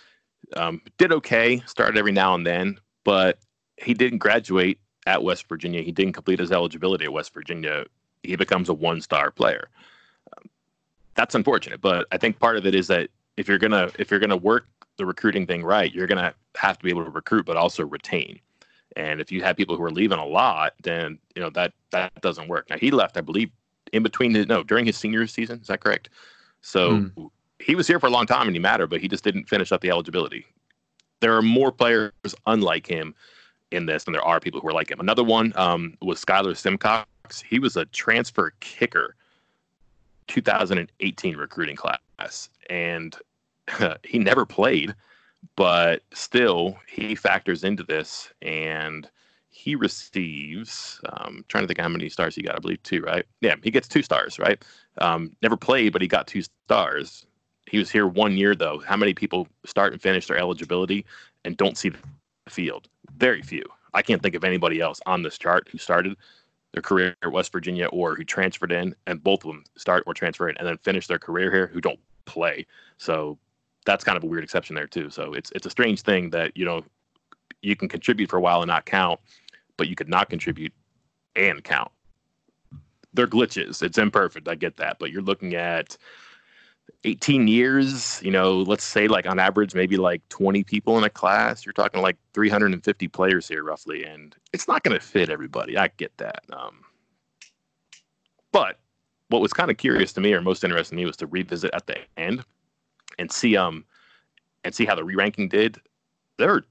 [0.55, 1.63] Um, did okay.
[1.65, 3.39] Started every now and then, but
[3.77, 5.81] he didn't graduate at West Virginia.
[5.81, 7.85] He didn't complete his eligibility at West Virginia.
[8.23, 9.69] He becomes a one-star player.
[10.35, 10.49] Um,
[11.15, 14.19] that's unfortunate, but I think part of it is that if you're gonna if you're
[14.19, 17.57] gonna work the recruiting thing right, you're gonna have to be able to recruit, but
[17.57, 18.39] also retain.
[18.95, 22.13] And if you have people who are leaving a lot, then you know that that
[22.21, 22.69] doesn't work.
[22.69, 23.51] Now he left, I believe,
[23.91, 25.59] in between the no during his senior season.
[25.61, 26.09] Is that correct?
[26.61, 27.29] So mm.
[27.59, 29.71] he was here for a long time and he mattered, but he just didn't finish
[29.71, 30.45] up the eligibility.
[31.19, 32.11] There are more players
[32.45, 33.15] unlike him
[33.73, 34.99] in this and there are people who are like him.
[34.99, 37.07] Another one um, was Skylar Simcox.
[37.41, 39.15] He was a transfer kicker,
[40.27, 43.15] 2018 recruiting class, and
[44.03, 44.93] he never played
[45.55, 49.09] but still he factors into this and
[49.49, 53.25] he receives um, trying to think how many stars he got i believe two right
[53.41, 54.63] yeah he gets two stars right
[54.99, 57.25] um, never played but he got two stars
[57.69, 61.05] he was here one year though how many people start and finish their eligibility
[61.45, 61.91] and don't see
[62.49, 66.15] field very few i can't think of anybody else on this chart who started
[66.73, 70.13] their career at west virginia or who transferred in and both of them start or
[70.13, 72.65] transfer in and then finish their career here who don't play
[72.97, 73.37] so
[73.85, 75.09] that's kind of a weird exception there too.
[75.09, 76.83] So it's it's a strange thing that you know
[77.61, 79.19] you can contribute for a while and not count,
[79.77, 80.73] but you could not contribute
[81.35, 81.91] and count.
[83.13, 83.81] They're glitches.
[83.83, 84.47] It's imperfect.
[84.47, 85.97] I get that, but you're looking at
[87.03, 88.21] 18 years.
[88.23, 91.65] You know, let's say like on average, maybe like 20 people in a class.
[91.65, 95.77] You're talking like 350 players here, roughly, and it's not going to fit everybody.
[95.77, 96.43] I get that.
[96.51, 96.81] Um,
[98.51, 98.79] but
[99.29, 101.73] what was kind of curious to me, or most interesting to me, was to revisit
[101.73, 102.43] at the end
[103.19, 103.85] and see um
[104.63, 105.79] and see how the re-ranking did.
[106.37, 106.63] There are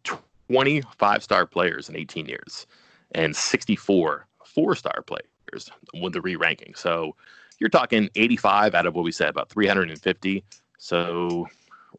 [0.49, 2.67] 25 star players in 18 years
[3.15, 6.75] and 64 four star players with the re-ranking.
[6.75, 7.17] So
[7.63, 10.43] you're talking 85 out of what we said about 350.
[10.79, 11.47] So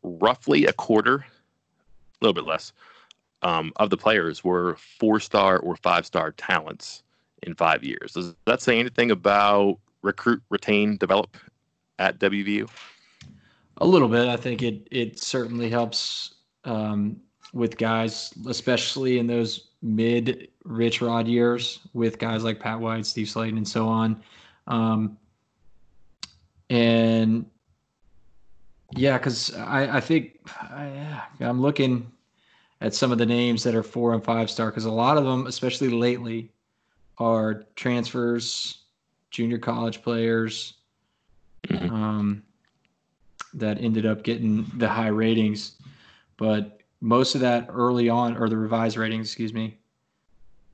[0.04, 1.26] roughly a quarter, a
[2.20, 2.74] little bit less,
[3.44, 7.04] um, of the players were four star or five star talents
[7.44, 8.12] in five years.
[8.12, 11.38] Does that say anything about recruit, retain, develop
[11.98, 12.70] at WVU?
[13.78, 14.28] A little bit.
[14.28, 17.22] I think it it certainly helps um,
[17.54, 23.28] with guys, especially in those mid Rich Rod years, with guys like Pat White, Steve
[23.28, 24.22] Slaton, and so on.
[24.68, 25.18] Um,
[26.74, 27.46] and
[28.96, 32.12] yeah, because I, I think I, I'm looking
[32.82, 35.24] at some of the names that are four and five star because a lot of
[35.24, 36.52] them, especially lately,
[37.20, 38.80] are transfers,
[39.30, 40.74] junior college players.
[41.68, 41.94] Mm-hmm.
[41.94, 42.44] Um,
[43.54, 45.78] that ended up getting the high ratings,
[46.38, 49.78] but most of that early on, or the revised ratings, excuse me.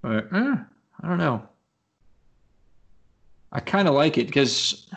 [0.02, 0.56] But eh,
[1.04, 1.44] I don't know.
[3.52, 4.88] I kind of like it because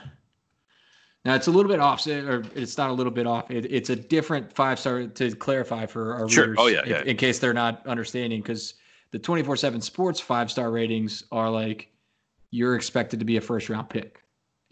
[1.25, 3.51] now it's a little bit off, or it's not a little bit off.
[3.51, 6.49] It, it's a different five star to clarify for our sure.
[6.49, 7.03] readers, oh yeah, if, yeah.
[7.03, 8.41] in case they're not understanding.
[8.41, 8.75] Because
[9.13, 11.93] the twenty four seven Sports five star ratings are like
[12.51, 14.23] you're expected to be a first round pick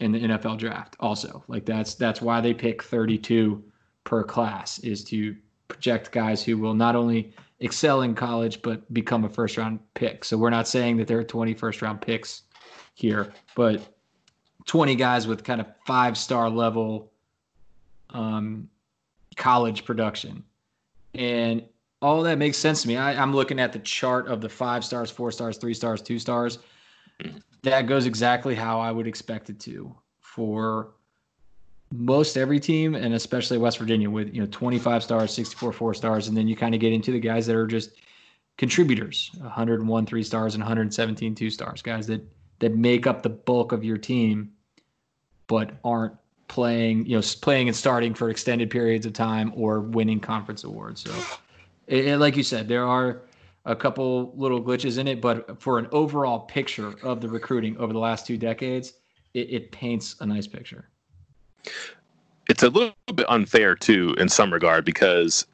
[0.01, 1.43] in the NFL draft also.
[1.47, 3.63] Like that's that's why they pick 32
[4.03, 5.35] per class is to
[5.67, 10.25] project guys who will not only excel in college but become a first round pick.
[10.25, 12.43] So we're not saying that there are 20 first round picks
[12.95, 13.95] here, but
[14.71, 17.11] 20 guys with kind of five star level
[18.11, 18.69] um,
[19.35, 20.41] college production.
[21.13, 21.61] And
[22.01, 22.95] all that makes sense to me.
[22.95, 26.19] I, I'm looking at the chart of the five stars, four stars, three stars, two
[26.19, 26.59] stars
[27.63, 30.91] that goes exactly how I would expect it to for
[31.91, 36.29] most every team, and especially West Virginia with you know 25 stars, 64 four stars,
[36.29, 37.91] and then you kind of get into the guys that are just
[38.57, 42.21] contributors, 101 three stars and 117 two stars, guys that
[42.59, 44.51] that make up the bulk of your team,
[45.51, 46.15] but aren't
[46.47, 51.01] playing, you know, playing and starting for extended periods of time or winning conference awards.
[51.01, 51.13] So,
[51.87, 53.23] it, it, like you said, there are
[53.65, 57.91] a couple little glitches in it, but for an overall picture of the recruiting over
[57.91, 58.93] the last two decades,
[59.33, 60.87] it, it paints a nice picture.
[62.47, 65.45] It's a little bit unfair too, in some regard, because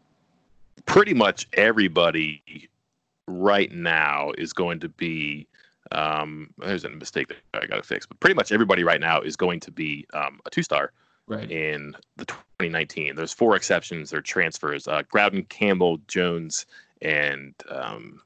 [0.86, 2.70] pretty much everybody
[3.28, 5.48] right now is going to be
[5.92, 9.22] um, there's a mistake that I got to fix, but pretty much everybody right now
[9.22, 10.92] is going to be um, a two star
[11.28, 11.50] right.
[11.50, 13.16] in the 2019.
[13.16, 14.10] There's four exceptions.
[14.10, 14.88] They're transfers.
[14.88, 16.66] Uh, Growden, Campbell, Jones,
[17.02, 18.22] and um,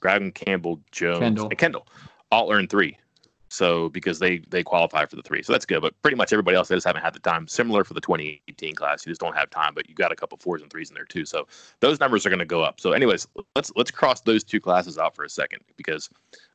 [0.00, 1.48] Growden, Campbell, Jones, Kendall.
[1.48, 1.86] and Kendall
[2.30, 2.98] all earn three.
[3.54, 5.80] So because they they qualify for the three, so that's good.
[5.80, 7.46] But pretty much everybody else they just haven't had the time.
[7.46, 9.74] Similar for the 2018 class, you just don't have time.
[9.74, 11.24] But you got a couple fours and threes in there too.
[11.24, 11.46] So
[11.78, 12.80] those numbers are going to go up.
[12.80, 16.10] So anyways, let's let's cross those two classes out for a second because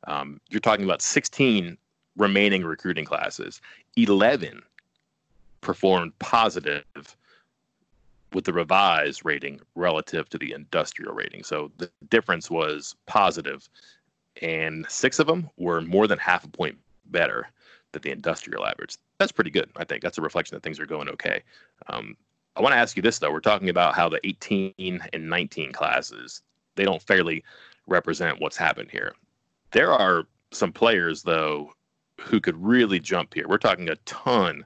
[0.08, 1.78] um, you're talking about 16
[2.18, 3.62] remaining recruiting classes.
[3.96, 4.60] 11
[5.62, 6.84] performed positive
[8.34, 11.44] with the revised rating relative to the industrial rating.
[11.44, 13.68] So the difference was positive,
[14.42, 16.76] and six of them were more than half a point
[17.10, 17.48] better
[17.92, 18.96] than the industrial average.
[19.18, 20.02] That's pretty good, I think.
[20.02, 21.42] That's a reflection that things are going okay.
[21.88, 22.16] Um,
[22.56, 23.32] I want to ask you this though.
[23.32, 26.42] We're talking about how the 18 and 19 classes
[26.76, 27.44] they don't fairly
[27.86, 29.12] represent what's happened here.
[29.72, 31.72] There are some players though
[32.20, 33.46] who could really jump here.
[33.48, 34.64] We're talking a ton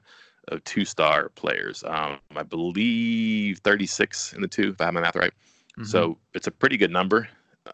[0.49, 1.83] of two star players.
[1.85, 5.33] Um, I believe 36 in the two, if I have my math right.
[5.77, 5.85] Mm-hmm.
[5.85, 7.27] So it's a pretty good number.
[7.65, 7.71] Uh,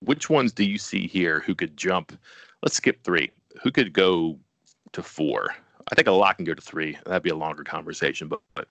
[0.00, 2.18] which ones do you see here who could jump?
[2.62, 3.30] Let's skip three.
[3.62, 4.38] Who could go
[4.92, 5.54] to four?
[5.90, 6.96] I think a lot can go to three.
[7.04, 8.28] That'd be a longer conversation.
[8.28, 8.68] But, but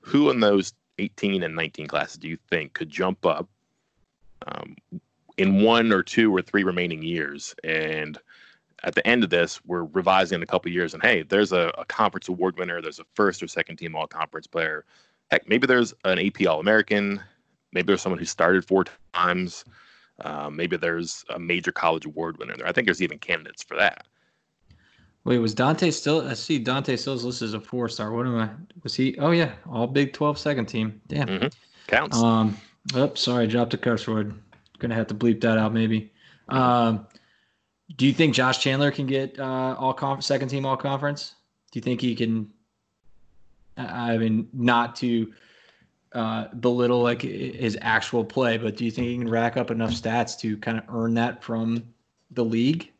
[0.00, 3.48] who in those 18 and 19 classes do you think could jump up
[4.46, 4.76] um,
[5.36, 8.18] in one or two or three remaining years and
[8.84, 11.72] at the end of this, we're revising in a couple years, and hey, there's a,
[11.78, 14.84] a, conference award winner, there's a first or second team all conference player.
[15.30, 17.20] Heck, maybe there's an AP All American,
[17.72, 19.64] maybe there's someone who started four times,
[20.20, 22.66] uh, maybe there's a major college award winner there.
[22.66, 24.06] I think there's even candidates for that.
[25.24, 26.26] Wait, was Dante still?
[26.26, 28.12] I see Dante Still's listed as a four star.
[28.12, 28.48] What am I?
[28.84, 29.18] Was he?
[29.18, 31.00] Oh yeah, all Big 12 second team.
[31.08, 31.48] Damn, mm-hmm.
[31.88, 32.16] counts.
[32.22, 32.56] Um,
[32.94, 34.34] oh, sorry, dropped a curse word.
[34.78, 36.12] Gonna have to bleep that out maybe.
[36.48, 37.08] Um,
[37.96, 41.34] do you think Josh Chandler can get uh, all conference, second team all conference?
[41.72, 42.48] Do you think he can?
[43.76, 45.32] I mean, not to
[46.16, 49.90] uh, belittle like his actual play, but do you think he can rack up enough
[49.90, 51.84] stats to kind of earn that from
[52.30, 52.90] the league?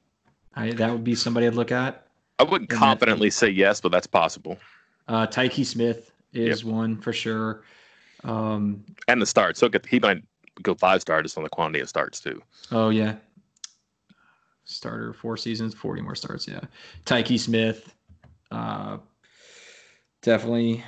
[0.54, 2.06] I, that would be somebody I'd look at.
[2.38, 4.58] I wouldn't confidently say yes, but that's possible.
[5.08, 6.70] Uh, Tykee Smith is yep.
[6.70, 7.62] one for sure.
[8.22, 9.58] Um, and the starts.
[9.60, 10.22] So he might
[10.62, 12.42] go five star just on the quantity of starts too.
[12.70, 13.14] Oh yeah,
[14.64, 16.46] starter, four seasons, 40 more starts.
[16.46, 16.60] Yeah.
[17.06, 17.94] Tykee Smith,
[18.50, 18.98] uh,
[20.20, 20.84] definitely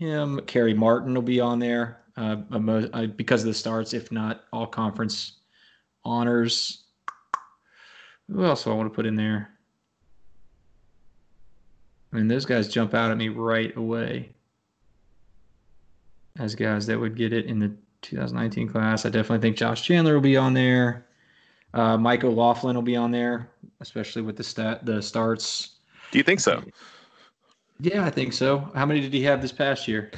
[0.00, 0.40] him.
[0.46, 4.66] Kerry Martin will be on there uh, uh, because of the starts, if not all
[4.66, 5.34] conference
[6.04, 6.84] honors.
[8.32, 9.50] Who else do I want to put in there?
[12.12, 14.30] I mean, those guys jump out at me right away
[16.38, 17.72] as guys that would get it in the
[18.02, 19.04] 2019 class.
[19.04, 21.06] I definitely think Josh Chandler will be on there.
[21.74, 25.76] Uh, Mike O'Laughlin will be on there, especially with the stat the starts.
[26.10, 26.64] Do you think so?
[27.80, 28.70] Yeah, I think so.
[28.74, 30.10] How many did he have this past year?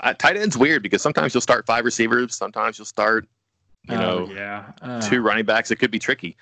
[0.00, 3.26] Uh, tight end's weird because sometimes you'll start five receivers, sometimes you'll start,
[3.88, 5.70] you oh, know, yeah, uh, two running backs.
[5.70, 6.36] It could be tricky.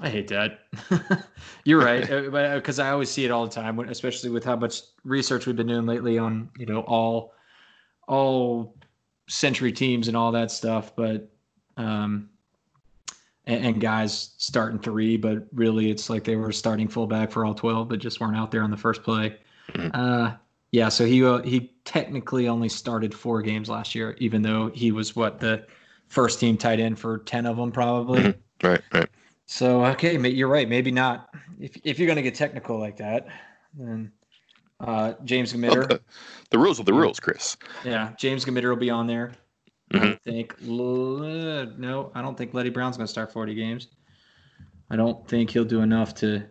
[0.00, 0.60] I hate that.
[1.64, 2.06] You're right,
[2.54, 5.56] because uh, I always see it all the time, especially with how much research we've
[5.56, 7.32] been doing lately on you know all
[8.06, 8.76] all
[9.28, 10.94] century teams and all that stuff.
[10.94, 11.30] But
[11.76, 12.28] um,
[13.48, 17.54] and, and guys starting three, but really it's like they were starting fullback for all
[17.54, 19.36] 12, but just weren't out there on the first play.
[19.72, 19.88] Mm-hmm.
[19.92, 20.34] Uh,
[20.70, 24.92] yeah, so he uh, he technically only started four games last year, even though he
[24.92, 25.66] was what the
[26.08, 28.20] first team tight end for ten of them, probably.
[28.20, 28.66] Mm-hmm.
[28.66, 29.08] Right, right.
[29.46, 30.68] So okay, you're right.
[30.68, 31.34] Maybe not.
[31.58, 33.28] If if you're gonna get technical like that,
[33.78, 34.12] then
[34.80, 35.88] uh, James Gmiter.
[35.88, 36.00] the,
[36.50, 37.56] the, rules are the rules, Chris.
[37.82, 39.32] Yeah, James Gmiter will be on there.
[39.90, 40.06] Mm-hmm.
[40.06, 43.88] I think no, I don't think Leddie Brown's going to start 40 games.
[44.90, 46.42] I don't think he'll do enough to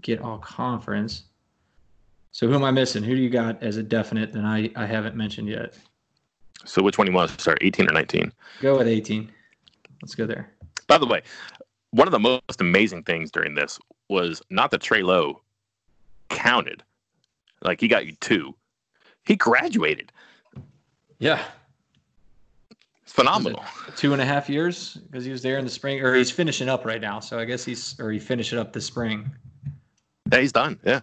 [0.00, 1.24] get all conference.
[2.32, 3.02] So who am I missing?
[3.02, 5.74] Who do you got as a definite that I, I haven't mentioned yet?
[6.64, 8.32] So which one do you want to start, 18 or 19?
[8.60, 9.30] Go with 18.
[10.02, 10.52] Let's go there.
[10.86, 11.22] By the way,
[11.90, 15.40] one of the most amazing things during this was not that Trey Lowe
[16.28, 16.82] counted.
[17.62, 18.54] Like he got you two.
[19.24, 20.12] He graduated.
[21.18, 21.42] Yeah
[23.12, 23.64] phenomenal.
[23.96, 26.68] Two and a half years because he was there in the spring, or he's finishing
[26.68, 27.20] up right now.
[27.20, 29.30] So I guess he's, or he finished it up this spring.
[30.32, 30.78] Yeah, he's done.
[30.84, 31.00] Yeah.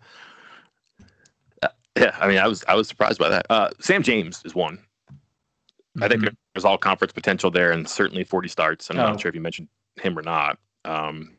[1.62, 3.45] Uh, yeah, I mean, I was I was surprised by that.
[3.49, 4.78] Uh, Sam James is one.
[4.78, 6.03] Mm-hmm.
[6.03, 6.34] I think mm-hmm.
[6.53, 8.89] there's all conference potential there, and certainly 40 starts.
[8.89, 9.08] I'm oh.
[9.08, 9.68] not sure if you mentioned
[10.01, 10.60] him or not.
[10.86, 11.38] Um,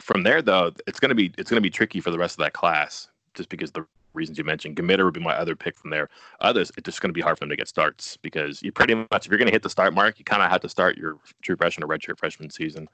[0.00, 2.54] from there, though, it's gonna be it's gonna be tricky for the rest of that
[2.54, 4.76] class, just because the reasons you mentioned.
[4.76, 6.08] Gmiter would be my other pick from there.
[6.40, 8.94] Others, it's just going to be hard for them to get starts because you pretty
[8.94, 10.96] much, if you're going to hit the start mark, you kind of have to start
[10.96, 12.88] your true freshman or redshirt freshman season.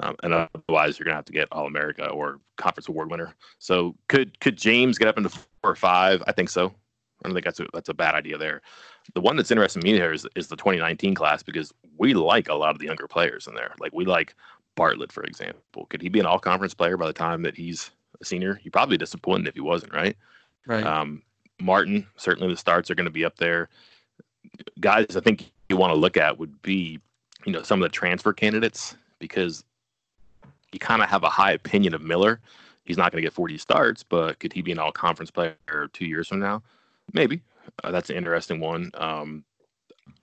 [0.00, 3.34] Um, and otherwise, you're going to have to get All America or Conference Award winner.
[3.58, 6.22] So could could James get up into four or five?
[6.26, 6.74] I think so.
[7.24, 8.62] I don't think that's a, that's a bad idea there.
[9.14, 12.48] The one that's interesting to me here is, is the 2019 class because we like
[12.48, 13.74] a lot of the younger players in there.
[13.80, 14.34] Like we like
[14.76, 15.86] Bartlett, for example.
[15.86, 17.90] Could he be an all conference player by the time that he's
[18.20, 18.60] a senior?
[18.62, 20.16] You'd probably be disappointed if he wasn't, right?
[20.68, 20.84] Right.
[20.84, 21.22] Um,
[21.60, 23.68] Martin, certainly the starts are going to be up there.
[24.78, 27.00] Guys, I think you want to look at would be,
[27.44, 29.64] you know, some of the transfer candidates because
[30.72, 32.40] you kind of have a high opinion of Miller.
[32.84, 35.56] He's not going to get 40 starts, but could he be an all conference player
[35.92, 36.62] two years from now?
[37.12, 37.40] Maybe
[37.82, 38.90] uh, that's an interesting one.
[38.94, 39.44] Um,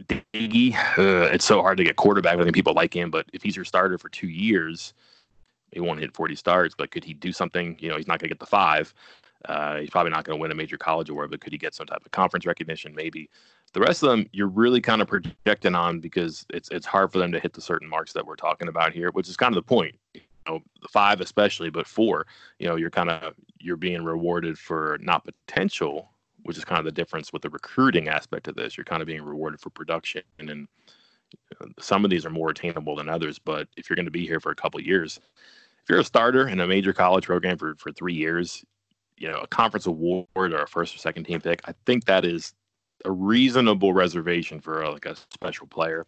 [0.07, 2.37] Diggy, uh, it's so hard to get quarterback.
[2.37, 4.93] I think people like him, but if he's your starter for two years,
[5.71, 6.75] he won't hit 40 starts.
[6.75, 7.77] But could he do something?
[7.79, 8.93] You know, he's not going to get the five.
[9.43, 11.75] Uh, he's probably not going to win a major college award, but could he get
[11.75, 12.95] some type of conference recognition?
[12.95, 13.29] Maybe.
[13.73, 17.19] The rest of them, you're really kind of projecting on because it's it's hard for
[17.19, 19.63] them to hit the certain marks that we're talking about here, which is kind of
[19.63, 19.95] the point.
[20.13, 20.59] You know,
[20.89, 22.25] five especially, but four,
[22.59, 26.09] you know, you're kind of you're being rewarded for not potential,
[26.43, 28.77] which is kind of the difference with the recruiting aspect of this.
[28.77, 30.67] You're kind of being rewarded for production, and
[31.79, 33.39] some of these are more attainable than others.
[33.39, 35.19] But if you're going to be here for a couple years,
[35.83, 38.63] if you're a starter in a major college program for for three years,
[39.17, 42.25] you know, a conference award or a first or second team pick, I think that
[42.25, 42.53] is
[43.05, 46.05] a reasonable reservation for a, like a special player.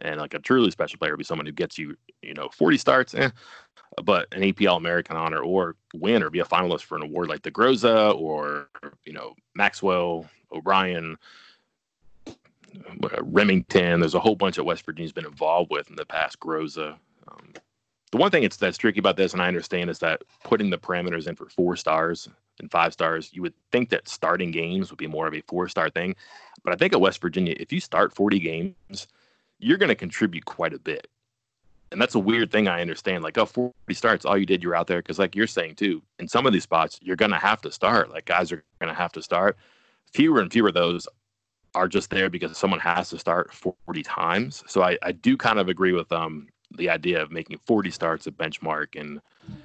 [0.00, 2.78] And like a truly special player would be someone who gets you, you know, 40
[2.78, 3.30] starts, eh,
[4.04, 7.42] but an APL American honor or win or be a finalist for an award like
[7.42, 8.68] the Groza or,
[9.04, 11.16] you know, Maxwell, O'Brien,
[13.20, 14.00] Remington.
[14.00, 16.96] There's a whole bunch that West Virginia's been involved with in the past Groza.
[17.28, 17.52] Um,
[18.12, 20.78] the one thing it's, that's tricky about this, and I understand, is that putting the
[20.78, 22.28] parameters in for four stars
[22.60, 25.68] and five stars, you would think that starting games would be more of a four
[25.68, 26.14] star thing.
[26.64, 29.06] But I think at West Virginia, if you start 40 games,
[29.58, 31.08] you're going to contribute quite a bit.
[31.90, 33.24] And that's a weird thing I understand.
[33.24, 34.98] Like, oh, 40 starts, all you did, you're out there.
[34.98, 37.72] Because, like you're saying too, in some of these spots, you're going to have to
[37.72, 38.10] start.
[38.10, 39.56] Like, guys are going to have to start.
[40.12, 41.08] Fewer and fewer of those
[41.74, 44.64] are just there because someone has to start 40 times.
[44.66, 48.26] So I, I do kind of agree with um the idea of making 40 starts
[48.26, 49.20] a benchmark and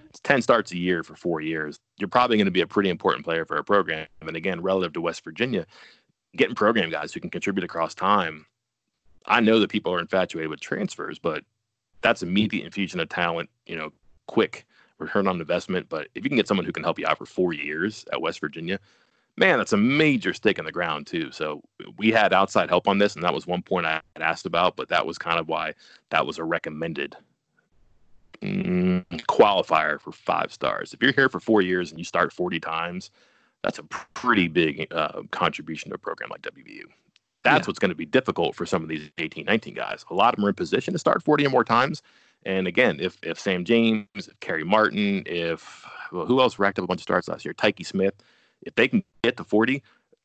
[0.10, 2.90] it's 10 starts a year for four years, you're probably going to be a pretty
[2.90, 4.08] important player for a program.
[4.22, 5.66] And again, relative to West Virginia,
[6.36, 8.46] getting program guys who can contribute across time.
[9.26, 11.44] I know that people are infatuated with transfers, but
[12.02, 13.92] that's immediate infusion of talent, you know,
[14.28, 14.66] quick
[15.00, 15.88] return on investment.
[15.90, 18.22] But if you can get someone who can help you out for four years at
[18.22, 18.80] West Virginia,
[19.38, 21.32] man, that's a major stake in the ground too.
[21.32, 21.62] So
[21.98, 24.76] we had outside help on this, and that was one point I had asked about,
[24.76, 25.74] but that was kind of why
[26.10, 27.20] that was a recommended mm,
[28.44, 30.94] qualifier for five stars.
[30.94, 33.12] If you're here for four years and you start 40 times,
[33.64, 33.84] that's a
[34.14, 36.84] pretty big uh, contribution to a program like WVU.
[37.44, 37.68] That's yeah.
[37.68, 40.06] what's going to be difficult for some of these 18, 19 guys.
[40.10, 42.02] A lot of them are in position to start 40 or more times.
[42.46, 46.84] And again, if if Sam James, if Kerry Martin, if well, who else racked up
[46.84, 47.54] a bunch of starts last year?
[47.54, 48.14] Tykee Smith,
[48.62, 49.82] if they can get to 40,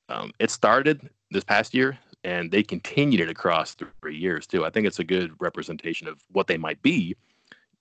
[0.09, 4.65] um, it started this past year and they continued it across three years too.
[4.65, 7.17] I think it's a good representation of what they might be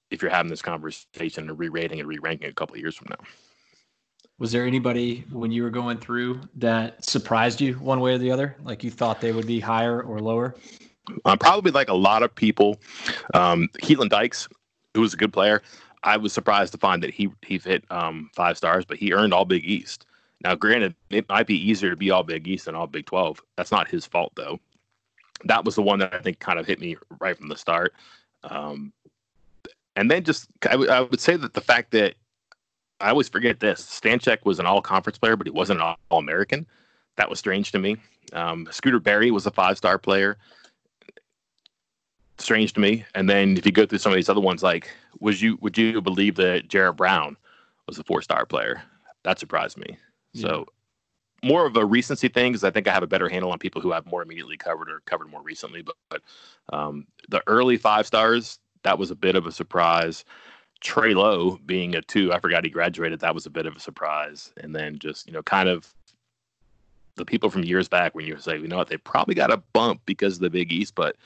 [0.10, 3.26] if you're having this conversation and re-rating and re-ranking a couple of years from now.
[4.39, 8.32] Was there anybody when you were going through that surprised you one way or the
[8.32, 8.55] other?
[8.64, 10.55] Like you thought they would be higher or lower?
[11.26, 12.80] Uh, probably like a lot of people.
[13.34, 14.47] Um, Keilen Dykes,
[14.93, 15.64] who was a good player,
[16.03, 19.34] I was surprised to find that he he hit um, five stars, but he earned
[19.34, 20.05] all Big East.
[20.43, 23.41] Now, granted, it might be easier to be all Big East than all Big 12.
[23.55, 24.60] That's not his fault, though.
[25.45, 27.93] That was the one that I think kind of hit me right from the start.
[28.43, 28.93] Um,
[29.97, 32.15] and then just, I, w- I would say that the fact that
[33.01, 36.19] I always forget this Stanchek was an all conference player, but he wasn't an all
[36.19, 36.67] American.
[37.17, 37.97] That was strange to me.
[38.31, 40.37] Um, Scooter Berry was a five star player.
[42.37, 43.05] Strange to me.
[43.15, 45.77] And then if you go through some of these other ones, like, would you would
[45.77, 47.35] you believe that Jared Brown
[47.87, 48.83] was a four star player?
[49.23, 49.97] That surprised me.
[50.35, 50.67] So
[51.43, 53.81] more of a recency thing because I think I have a better handle on people
[53.81, 55.81] who I've more immediately covered or covered more recently.
[55.81, 56.21] But, but
[56.71, 60.23] um, the early five stars, that was a bit of a surprise.
[60.79, 63.19] Trey Lowe being a two, I forgot he graduated.
[63.19, 64.53] That was a bit of a surprise.
[64.61, 65.93] And then just, you know, kind of
[67.15, 69.57] the people from years back when you say, you know what, they probably got a
[69.73, 71.17] bump because of the Big East, but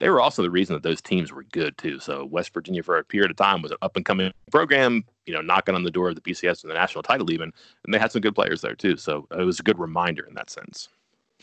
[0.00, 2.00] they were also the reason that those teams were good too.
[2.00, 5.34] So West Virginia for a period of time was an up and coming program, you
[5.34, 7.52] know, knocking on the door of the BCS and the national title even,
[7.84, 8.96] and they had some good players there too.
[8.96, 10.88] So it was a good reminder in that sense.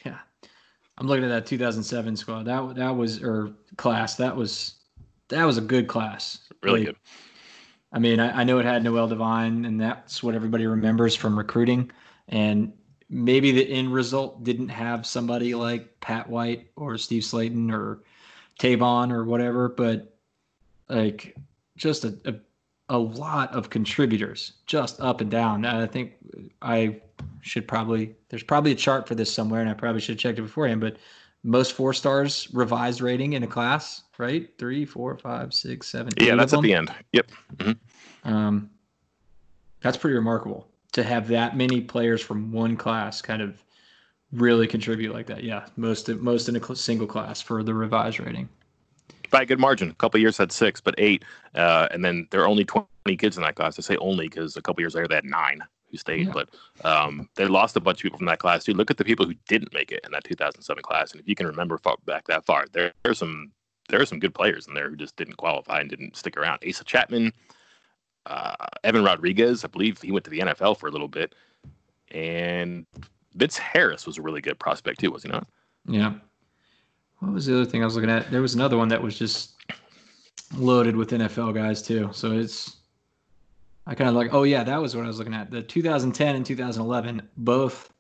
[0.04, 0.18] Yeah,
[0.98, 2.44] I'm looking at that 2007 squad.
[2.44, 4.16] That that was or class.
[4.16, 4.81] That was
[5.32, 6.40] that was a good class.
[6.62, 6.96] Really like, good.
[7.92, 11.38] I mean, I, I know it had Noel Devine, and that's what everybody remembers from
[11.38, 11.92] recruiting.
[12.30, 12.72] And
[13.10, 18.04] maybe the end result didn't have somebody like Pat White or Steve Slaton or
[18.60, 20.16] Tavon or whatever, but
[20.88, 21.36] like
[21.76, 22.36] just a, a,
[22.90, 25.66] a lot of contributors just up and down.
[25.66, 26.14] I think
[26.62, 27.02] I
[27.42, 30.40] should probably there's probably a chart for this somewhere, and I probably should have checked
[30.40, 30.80] it beforehand.
[30.80, 30.98] But
[31.44, 34.50] most four stars revised rating in a class, right?
[34.58, 36.14] Three, four, five, six, seven.
[36.20, 36.94] Yeah, that's at the end.
[37.14, 37.32] Yep.
[37.58, 38.32] Mm-hmm.
[38.32, 38.70] Um,
[39.82, 43.64] that's pretty remarkable to have that many players from one class kind of
[44.32, 45.44] really contribute like that.
[45.44, 48.48] Yeah, most most in a single class for the revised rating.
[49.30, 49.90] By a good margin.
[49.90, 51.24] A couple years had six, but eight,
[51.56, 53.80] uh, and then there are only twenty kids in that class.
[53.80, 56.34] I say only because a couple years later they had nine who stayed, yeah.
[56.34, 56.50] but
[56.86, 58.74] um, they lost a bunch of people from that class too.
[58.74, 61.36] Look at the people who didn't make it in that 2007 class, and if you
[61.36, 63.52] can remember back that far, there are some
[63.90, 66.60] there are some good players in there who just didn't qualify and didn't stick around.
[66.68, 67.34] Asa Chapman,
[68.26, 71.36] uh, Evan Rodriguez, I believe he went to the NFL for a little bit,
[72.12, 72.86] and
[73.36, 75.48] Vince Harris was a really good prospect too, was he not?
[75.86, 76.14] Yeah.
[77.20, 78.32] What was the other thing I was looking at?
[78.32, 79.56] There was another one that was just
[80.56, 82.10] loaded with NFL guys too.
[82.14, 82.78] So it's
[83.88, 85.52] I kind of like, oh yeah, that was what I was looking at.
[85.52, 87.92] The 2010 and 2011 both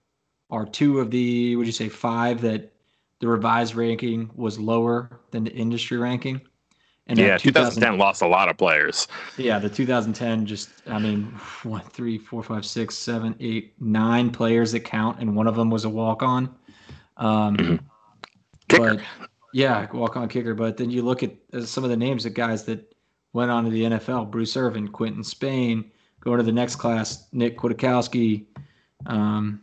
[0.49, 2.71] are two of the would you say five that
[3.19, 6.41] the revised ranking was lower than the industry ranking.
[7.07, 9.07] And yeah, 2010 lost a lot of players.
[9.37, 11.25] Yeah, the 2010 just I mean
[11.63, 15.69] one, three, four, five, six, seven, eight, nine players that count, and one of them
[15.69, 16.53] was a walk on.
[17.17, 17.75] Um, mm-hmm.
[18.69, 19.01] But
[19.53, 20.53] yeah, walk on kicker.
[20.53, 22.90] But then you look at uh, some of the names of guys that
[23.33, 25.91] went on to the NFL: Bruce Irvin, Quinton Spain.
[26.19, 28.45] Going to the next class, Nick Kwiatkowski,
[29.07, 29.59] um,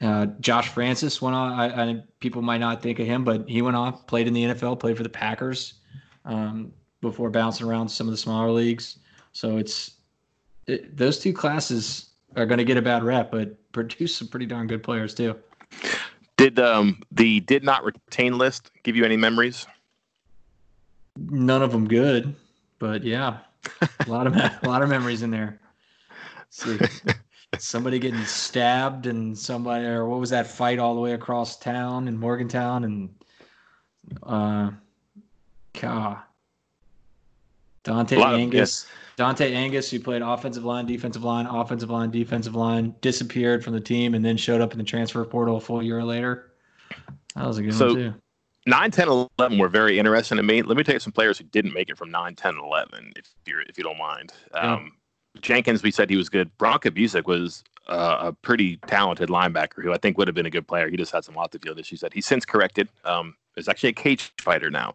[0.00, 1.52] uh, Josh Francis went on.
[1.52, 4.44] I, I, people might not think of him, but he went off, played in the
[4.44, 5.74] NFL, played for the Packers
[6.24, 8.98] um, before bouncing around some of the smaller leagues.
[9.32, 9.92] So it's
[10.66, 14.46] it, those two classes are going to get a bad rep, but produce some pretty
[14.46, 15.36] darn good players too.
[16.36, 19.66] Did um, the did not retain list give you any memories?
[21.18, 22.34] None of them good,
[22.80, 23.38] but yeah,
[23.82, 25.60] a lot of a lot of memories in there.
[27.58, 32.08] somebody getting stabbed and somebody or what was that fight all the way across town
[32.08, 33.10] in Morgantown and
[34.24, 34.70] uh,
[35.80, 36.18] God,
[37.84, 38.84] Dante Angus.
[38.84, 43.74] Of, Dante Angus, who played offensive line, defensive line, offensive line, defensive line, disappeared from
[43.74, 46.52] the team and then showed up in the transfer portal a full year later.
[47.36, 48.14] That was a good so, one, too.
[48.66, 49.08] 9, 10,
[49.38, 50.62] 11 were very interesting to me.
[50.62, 53.26] Let me tell you some players who didn't make it from 9, 10, 11, if,
[53.46, 54.32] you're, if you don't mind.
[54.52, 54.92] Um,
[55.34, 55.40] yeah.
[55.40, 56.50] Jenkins, we said he was good.
[56.58, 60.50] Branko Busick was uh, a pretty talented linebacker who I think would have been a
[60.50, 60.88] good player.
[60.88, 62.88] He just had some off the field issues that he's since corrected.
[63.04, 64.94] Um, is actually a cage fighter now.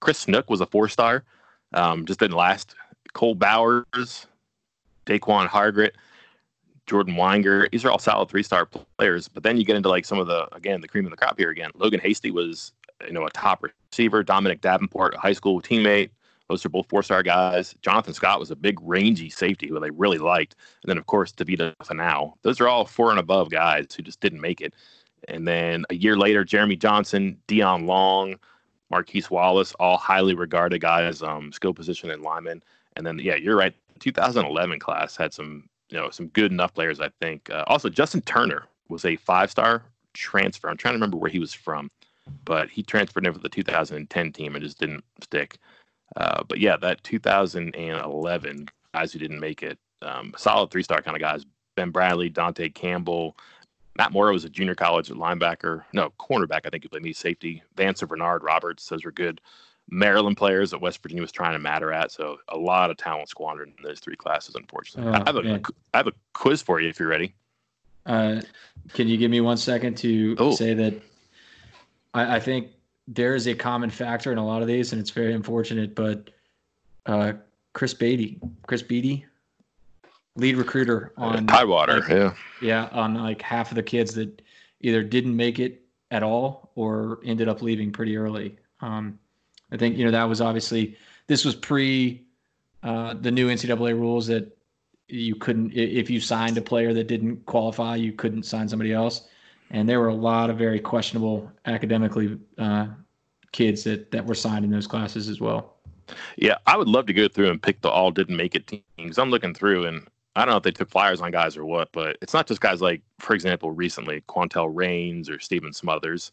[0.00, 1.24] Chris Snook was a four star,
[1.74, 2.74] um, just didn't last.
[3.12, 4.26] Cole Bowers,
[5.06, 5.92] Daquan Hargret,
[6.86, 7.70] Jordan Weinger.
[7.70, 8.66] These are all solid three star
[8.98, 9.28] players.
[9.28, 11.38] But then you get into like some of the again the cream of the crop
[11.38, 11.70] here again.
[11.74, 12.72] Logan Hasty was
[13.04, 14.22] you know a top receiver.
[14.22, 16.10] Dominic Davenport, a high school teammate.
[16.48, 17.74] Those are both four star guys.
[17.82, 20.54] Jonathan Scott was a big rangy safety who they really liked.
[20.82, 22.34] And then of course Davida Fanau.
[22.42, 24.74] Those are all four and above guys who just didn't make it.
[25.28, 28.36] And then a year later, Jeremy Johnson, Deon Long,
[28.90, 32.62] Marquise Wallace, all highly regarded guys, um, skill position and linemen.
[32.96, 33.74] And then, yeah, you're right.
[33.98, 37.00] 2011 class had some, you know, some good enough players.
[37.00, 37.50] I think.
[37.50, 39.82] Uh, also, Justin Turner was a five-star
[40.12, 40.68] transfer.
[40.68, 41.90] I'm trying to remember where he was from,
[42.44, 45.58] but he transferred in for the 2010 team and just didn't stick.
[46.16, 51.20] Uh, but yeah, that 2011 guys who didn't make it, um, solid three-star kind of
[51.20, 51.44] guys.
[51.74, 53.36] Ben Bradley, Dante Campbell,
[53.96, 56.60] Matt Morrow was a junior college linebacker, no cornerback.
[56.64, 57.62] I think he played me safety.
[57.76, 59.40] Vance Bernard Roberts, those were good
[59.88, 62.10] Maryland players that West Virginia was trying to matter at.
[62.10, 65.12] So a lot of talent squandered in those three classes, unfortunately.
[65.12, 65.60] Oh, I, have a,
[65.94, 67.34] I have a quiz for you if you're ready.
[68.04, 68.40] Uh,
[68.92, 70.54] can you give me one second to oh.
[70.54, 70.94] say that
[72.16, 72.68] I, I, think
[73.06, 76.30] there is a common factor in a lot of these, and it's very unfortunate, but
[77.06, 77.34] uh,
[77.72, 79.26] Chris Beatty, Chris Beatty,
[80.36, 84.42] lead recruiter on Tidewater, like, yeah, yeah, on like half of the kids that
[84.80, 88.56] either didn't make it at all or ended up leaving pretty early.
[88.80, 89.18] Um,
[89.72, 90.96] I think you know that was obviously
[91.26, 92.22] this was pre
[92.82, 94.56] uh, the new NCAA rules that
[95.08, 99.28] you couldn't if you signed a player that didn't qualify, you couldn't sign somebody else,
[99.70, 102.86] and there were a lot of very questionable academically uh,
[103.52, 105.76] kids that that were signed in those classes as well.
[106.36, 109.18] Yeah, I would love to go through and pick the all didn't make it teams.
[109.18, 110.06] I'm looking through and
[110.36, 112.60] I don't know if they took flyers on guys or what, but it's not just
[112.60, 116.30] guys like, for example, recently Quantel Rains or Steven Smothers,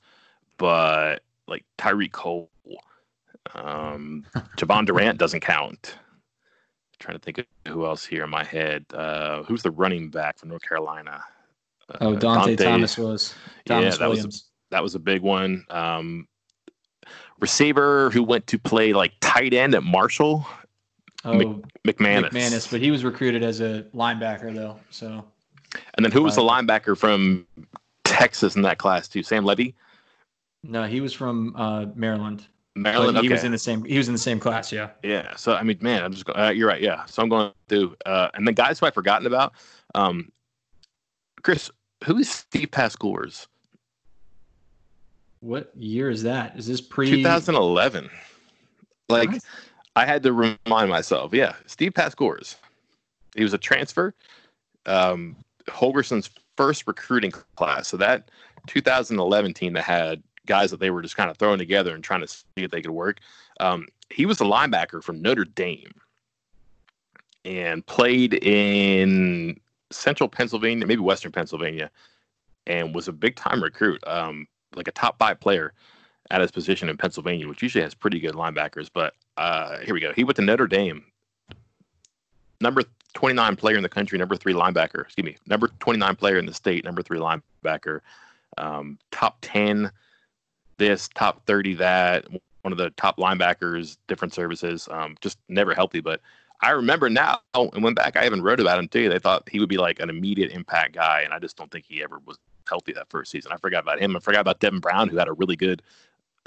[0.57, 2.49] but like Tyreek Cole,
[3.55, 4.25] um,
[4.57, 5.95] Javon Durant doesn't count.
[5.95, 8.86] I'm trying to think of who else here in my head.
[8.93, 11.23] Uh, who's the running back from North Carolina?
[11.89, 13.36] Uh, oh, Dante, Dante, Thomas was.
[13.65, 14.25] Thomas yeah, that Williams.
[14.25, 15.65] was a, that was a big one.
[15.69, 16.27] Um,
[17.39, 20.45] receiver who went to play like tight end at Marshall.
[21.25, 22.31] Oh, McManus.
[22.31, 24.79] McManus, but he was recruited as a linebacker though.
[24.89, 25.23] So.
[25.95, 27.47] And then who was the linebacker from
[28.03, 29.23] Texas in that class too?
[29.23, 29.75] Sam Levy.
[30.63, 32.47] No, he was from uh, Maryland.
[32.75, 33.17] Maryland.
[33.19, 33.84] He was in the same.
[33.84, 34.71] He was in the same class.
[34.71, 34.89] Yeah.
[35.03, 35.36] Yeah.
[35.36, 36.25] So I mean, man, I'm just.
[36.29, 36.81] Uh, you're right.
[36.81, 37.05] Yeah.
[37.05, 37.95] So I'm going to.
[38.05, 39.53] Uh, and the guys who I've forgotten about.
[39.95, 40.31] Um,
[41.43, 41.69] Chris,
[42.05, 43.47] who is Steve Paskorz?
[45.41, 46.57] What year is that?
[46.57, 48.09] Is this pre 2011?
[49.09, 49.29] Like?
[49.95, 51.33] I had to remind myself.
[51.33, 52.55] Yeah, Steve Paskorz.
[53.35, 54.13] He was a transfer.
[54.85, 55.35] um,
[55.67, 57.87] Holgorsen's first recruiting class.
[57.87, 58.29] So that
[58.67, 62.21] 2011 team that had guys that they were just kind of throwing together and trying
[62.21, 63.19] to see if they could work.
[63.59, 65.93] Um, he was the linebacker from Notre Dame
[67.45, 69.59] and played in
[69.93, 71.89] central Pennsylvania, maybe western Pennsylvania,
[72.67, 75.73] and was a big time recruit, um, like a top five player
[76.31, 78.89] at his position in Pennsylvania, which usually has pretty good linebackers.
[78.93, 80.13] But uh, here we go.
[80.13, 81.03] He went to Notre Dame,
[82.61, 82.83] number
[83.13, 85.01] 29 player in the country, number three linebacker.
[85.01, 88.01] Excuse me, number 29 player in the state, number three linebacker,
[88.57, 89.91] um, top 10
[90.77, 92.27] this, top 30 that,
[92.63, 94.87] one of the top linebackers, different services.
[94.89, 96.21] Um, just never healthy, but
[96.64, 98.16] I remember now and went back.
[98.16, 99.09] I haven't wrote about him too.
[99.09, 101.86] They thought he would be like an immediate impact guy, and I just don't think
[101.86, 102.38] he ever was
[102.68, 103.51] healthy that first season.
[103.51, 104.16] I forgot about him.
[104.16, 105.82] I forgot about Devin Brown, who had a really good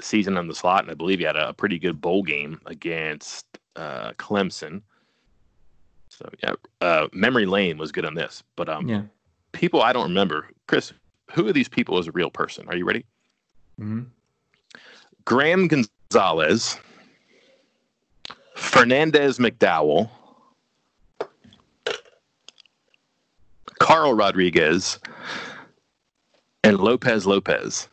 [0.01, 3.45] season on the slot, and I believe he had a, pretty good bowl game against
[3.75, 4.81] uh, Clemson.
[6.09, 9.03] So yeah, uh, memory lane was good on this, but um, yeah,
[9.51, 10.47] people I don't remember.
[10.67, 10.93] Chris,
[11.31, 12.67] who are these people as a real person?
[12.67, 13.05] Are you ready?
[13.79, 14.03] Mm-hmm.
[15.25, 16.79] Graham Gonzalez,
[18.67, 20.09] Fernandez McDowell,
[23.79, 24.99] Carl Rodriguez,
[26.63, 27.87] and Lopez Lopez.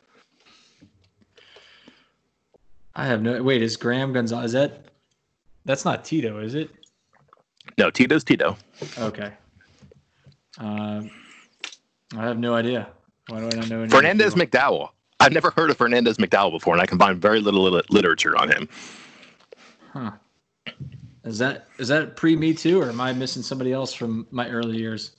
[2.94, 3.42] I have no.
[3.42, 4.46] Wait, is Graham Gonzalez?
[4.46, 4.84] Is that?
[5.64, 6.70] That's not Tito, is it?
[7.78, 8.56] No, Tito's Tito.
[8.98, 9.32] Okay.
[10.58, 11.02] Uh,
[12.16, 12.88] I have no idea.
[13.28, 13.88] Why do I not know?
[13.88, 14.90] Fernandez McDowell.
[15.20, 18.50] I've never heard of Fernandez McDowell before, and I can find very little literature on
[18.50, 18.68] him.
[19.92, 20.10] Huh.
[21.24, 24.48] Is that is that pre me too, or am I missing somebody else from my
[24.48, 25.12] early years?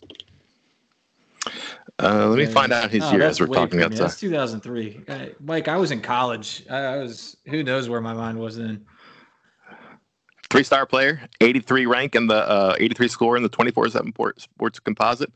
[2.01, 3.95] Uh, let me find out his oh, year as we're talking about.
[3.95, 5.03] That's 2003.
[5.07, 6.63] Uh, Mike, I was in college.
[6.69, 7.37] I, was.
[7.47, 8.85] Who knows where my mind was then?
[10.49, 14.79] Three star player, 83 rank in the uh, 83 score in the 24 7 sports
[14.79, 15.31] composite.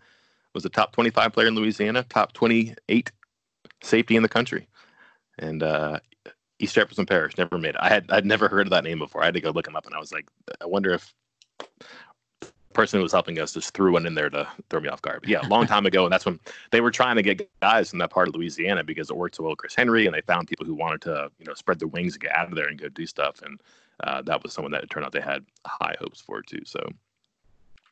[0.53, 3.11] Was a top 25 player in Louisiana, top 28
[3.81, 4.67] safety in the country.
[5.37, 5.99] And uh,
[6.59, 7.77] East Jefferson Parish never made it.
[7.79, 9.21] I had I'd never heard of that name before.
[9.21, 10.27] I had to go look him up, and I was like,
[10.61, 11.13] I wonder if
[12.41, 15.01] the person who was helping us just threw one in there to throw me off
[15.01, 15.21] guard.
[15.21, 16.39] But yeah, a long time ago, and that's when
[16.71, 19.43] they were trying to get guys from that part of Louisiana because it worked so
[19.43, 22.13] well Chris Henry, and they found people who wanted to you know spread their wings
[22.13, 23.61] and get out of there and go do stuff, and
[24.03, 26.61] uh, that was someone that it turned out they had high hopes for too.
[26.65, 26.87] So.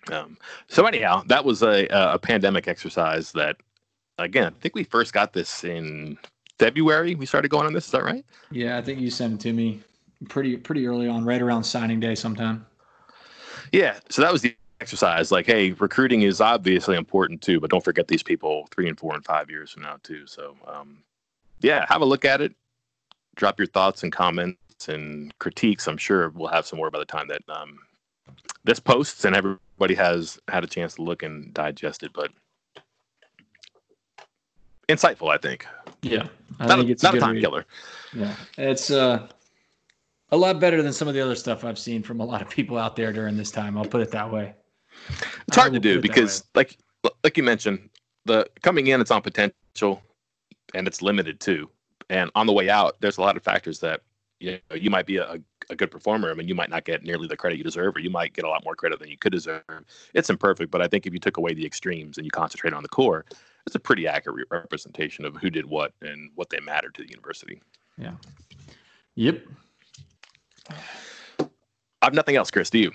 [0.10, 0.38] Um,
[0.70, 3.58] so anyhow, that was a, a pandemic exercise that,
[4.18, 6.18] again, I think we first got this in
[6.60, 7.86] February we started going on this.
[7.86, 8.26] Is that right?
[8.52, 9.82] Yeah, I think you sent it to me
[10.30, 12.66] pretty pretty early on, right around signing day sometime.
[13.72, 15.32] Yeah, so that was the exercise.
[15.32, 19.14] Like, hey, recruiting is obviously important too, but don't forget these people three and four
[19.14, 20.26] and five years from now too.
[20.26, 21.04] So, um,
[21.62, 22.54] yeah, have a look at it.
[23.36, 25.88] Drop your thoughts and comments and critiques.
[25.88, 27.78] I'm sure we'll have some more by the time that um,
[28.64, 32.12] this posts and everybody has had a chance to look and digest it.
[32.14, 32.32] But
[34.88, 35.66] insightful, I think.
[36.02, 36.28] Yeah,
[36.60, 37.42] I not think a, it's not a, a time read.
[37.42, 37.66] killer.
[38.14, 39.28] Yeah, it's uh,
[40.32, 42.50] a lot better than some of the other stuff I've seen from a lot of
[42.50, 43.78] people out there during this time.
[43.78, 44.56] I'll put it that way.
[45.48, 46.78] It's hard to do because, like,
[47.24, 47.90] like you mentioned,
[48.26, 50.02] the coming in it's on potential,
[50.74, 51.70] and it's limited too.
[52.10, 54.02] And on the way out, there's a lot of factors that
[54.40, 56.32] you know you might be a, a good performer.
[56.32, 58.46] I mean, you might not get nearly the credit you deserve, or you might get
[58.46, 59.64] a lot more credit than you could deserve.
[60.14, 62.84] It's imperfect, but I think if you took away the extremes and you concentrate on
[62.84, 63.26] the core,
[63.68, 67.10] it's a pretty accurate representation of who did what and what they mattered to the
[67.10, 67.62] university.
[67.98, 68.14] Yeah.
[69.16, 69.44] Yep.
[71.40, 71.46] I
[72.02, 72.70] have nothing else, Chris.
[72.70, 72.92] Do you?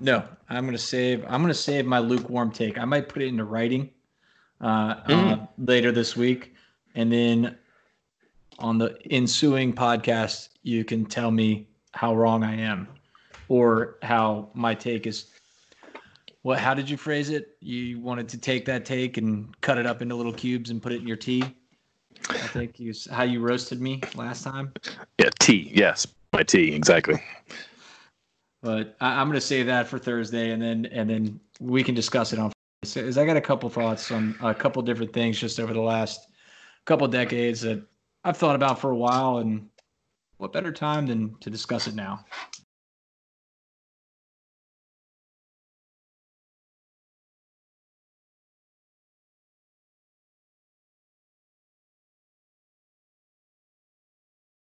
[0.00, 1.24] No, I'm gonna save.
[1.28, 2.78] I'm gonna save my lukewarm take.
[2.78, 3.90] I might put it into writing
[4.60, 5.32] uh, mm.
[5.32, 6.54] uh, later this week,
[6.94, 7.58] and then
[8.58, 12.86] on the ensuing podcast, you can tell me how wrong I am,
[13.48, 15.26] or how my take is
[16.42, 16.58] what?
[16.58, 17.56] How did you phrase it?
[17.60, 20.92] You wanted to take that take and cut it up into little cubes and put
[20.92, 21.42] it in your tea.
[22.28, 24.72] I think you how you roasted me last time.
[25.18, 25.70] Yeah, tea.
[25.74, 27.22] Yes, my tea exactly.
[28.62, 31.94] But I, am going to save that for Thursday, and then and then we can
[31.94, 32.52] discuss it on.
[32.82, 36.28] As I got a couple thoughts on a couple different things just over the last
[36.84, 37.82] couple decades that
[38.24, 39.68] I've thought about for a while, and
[40.38, 42.24] what better time than to discuss it now?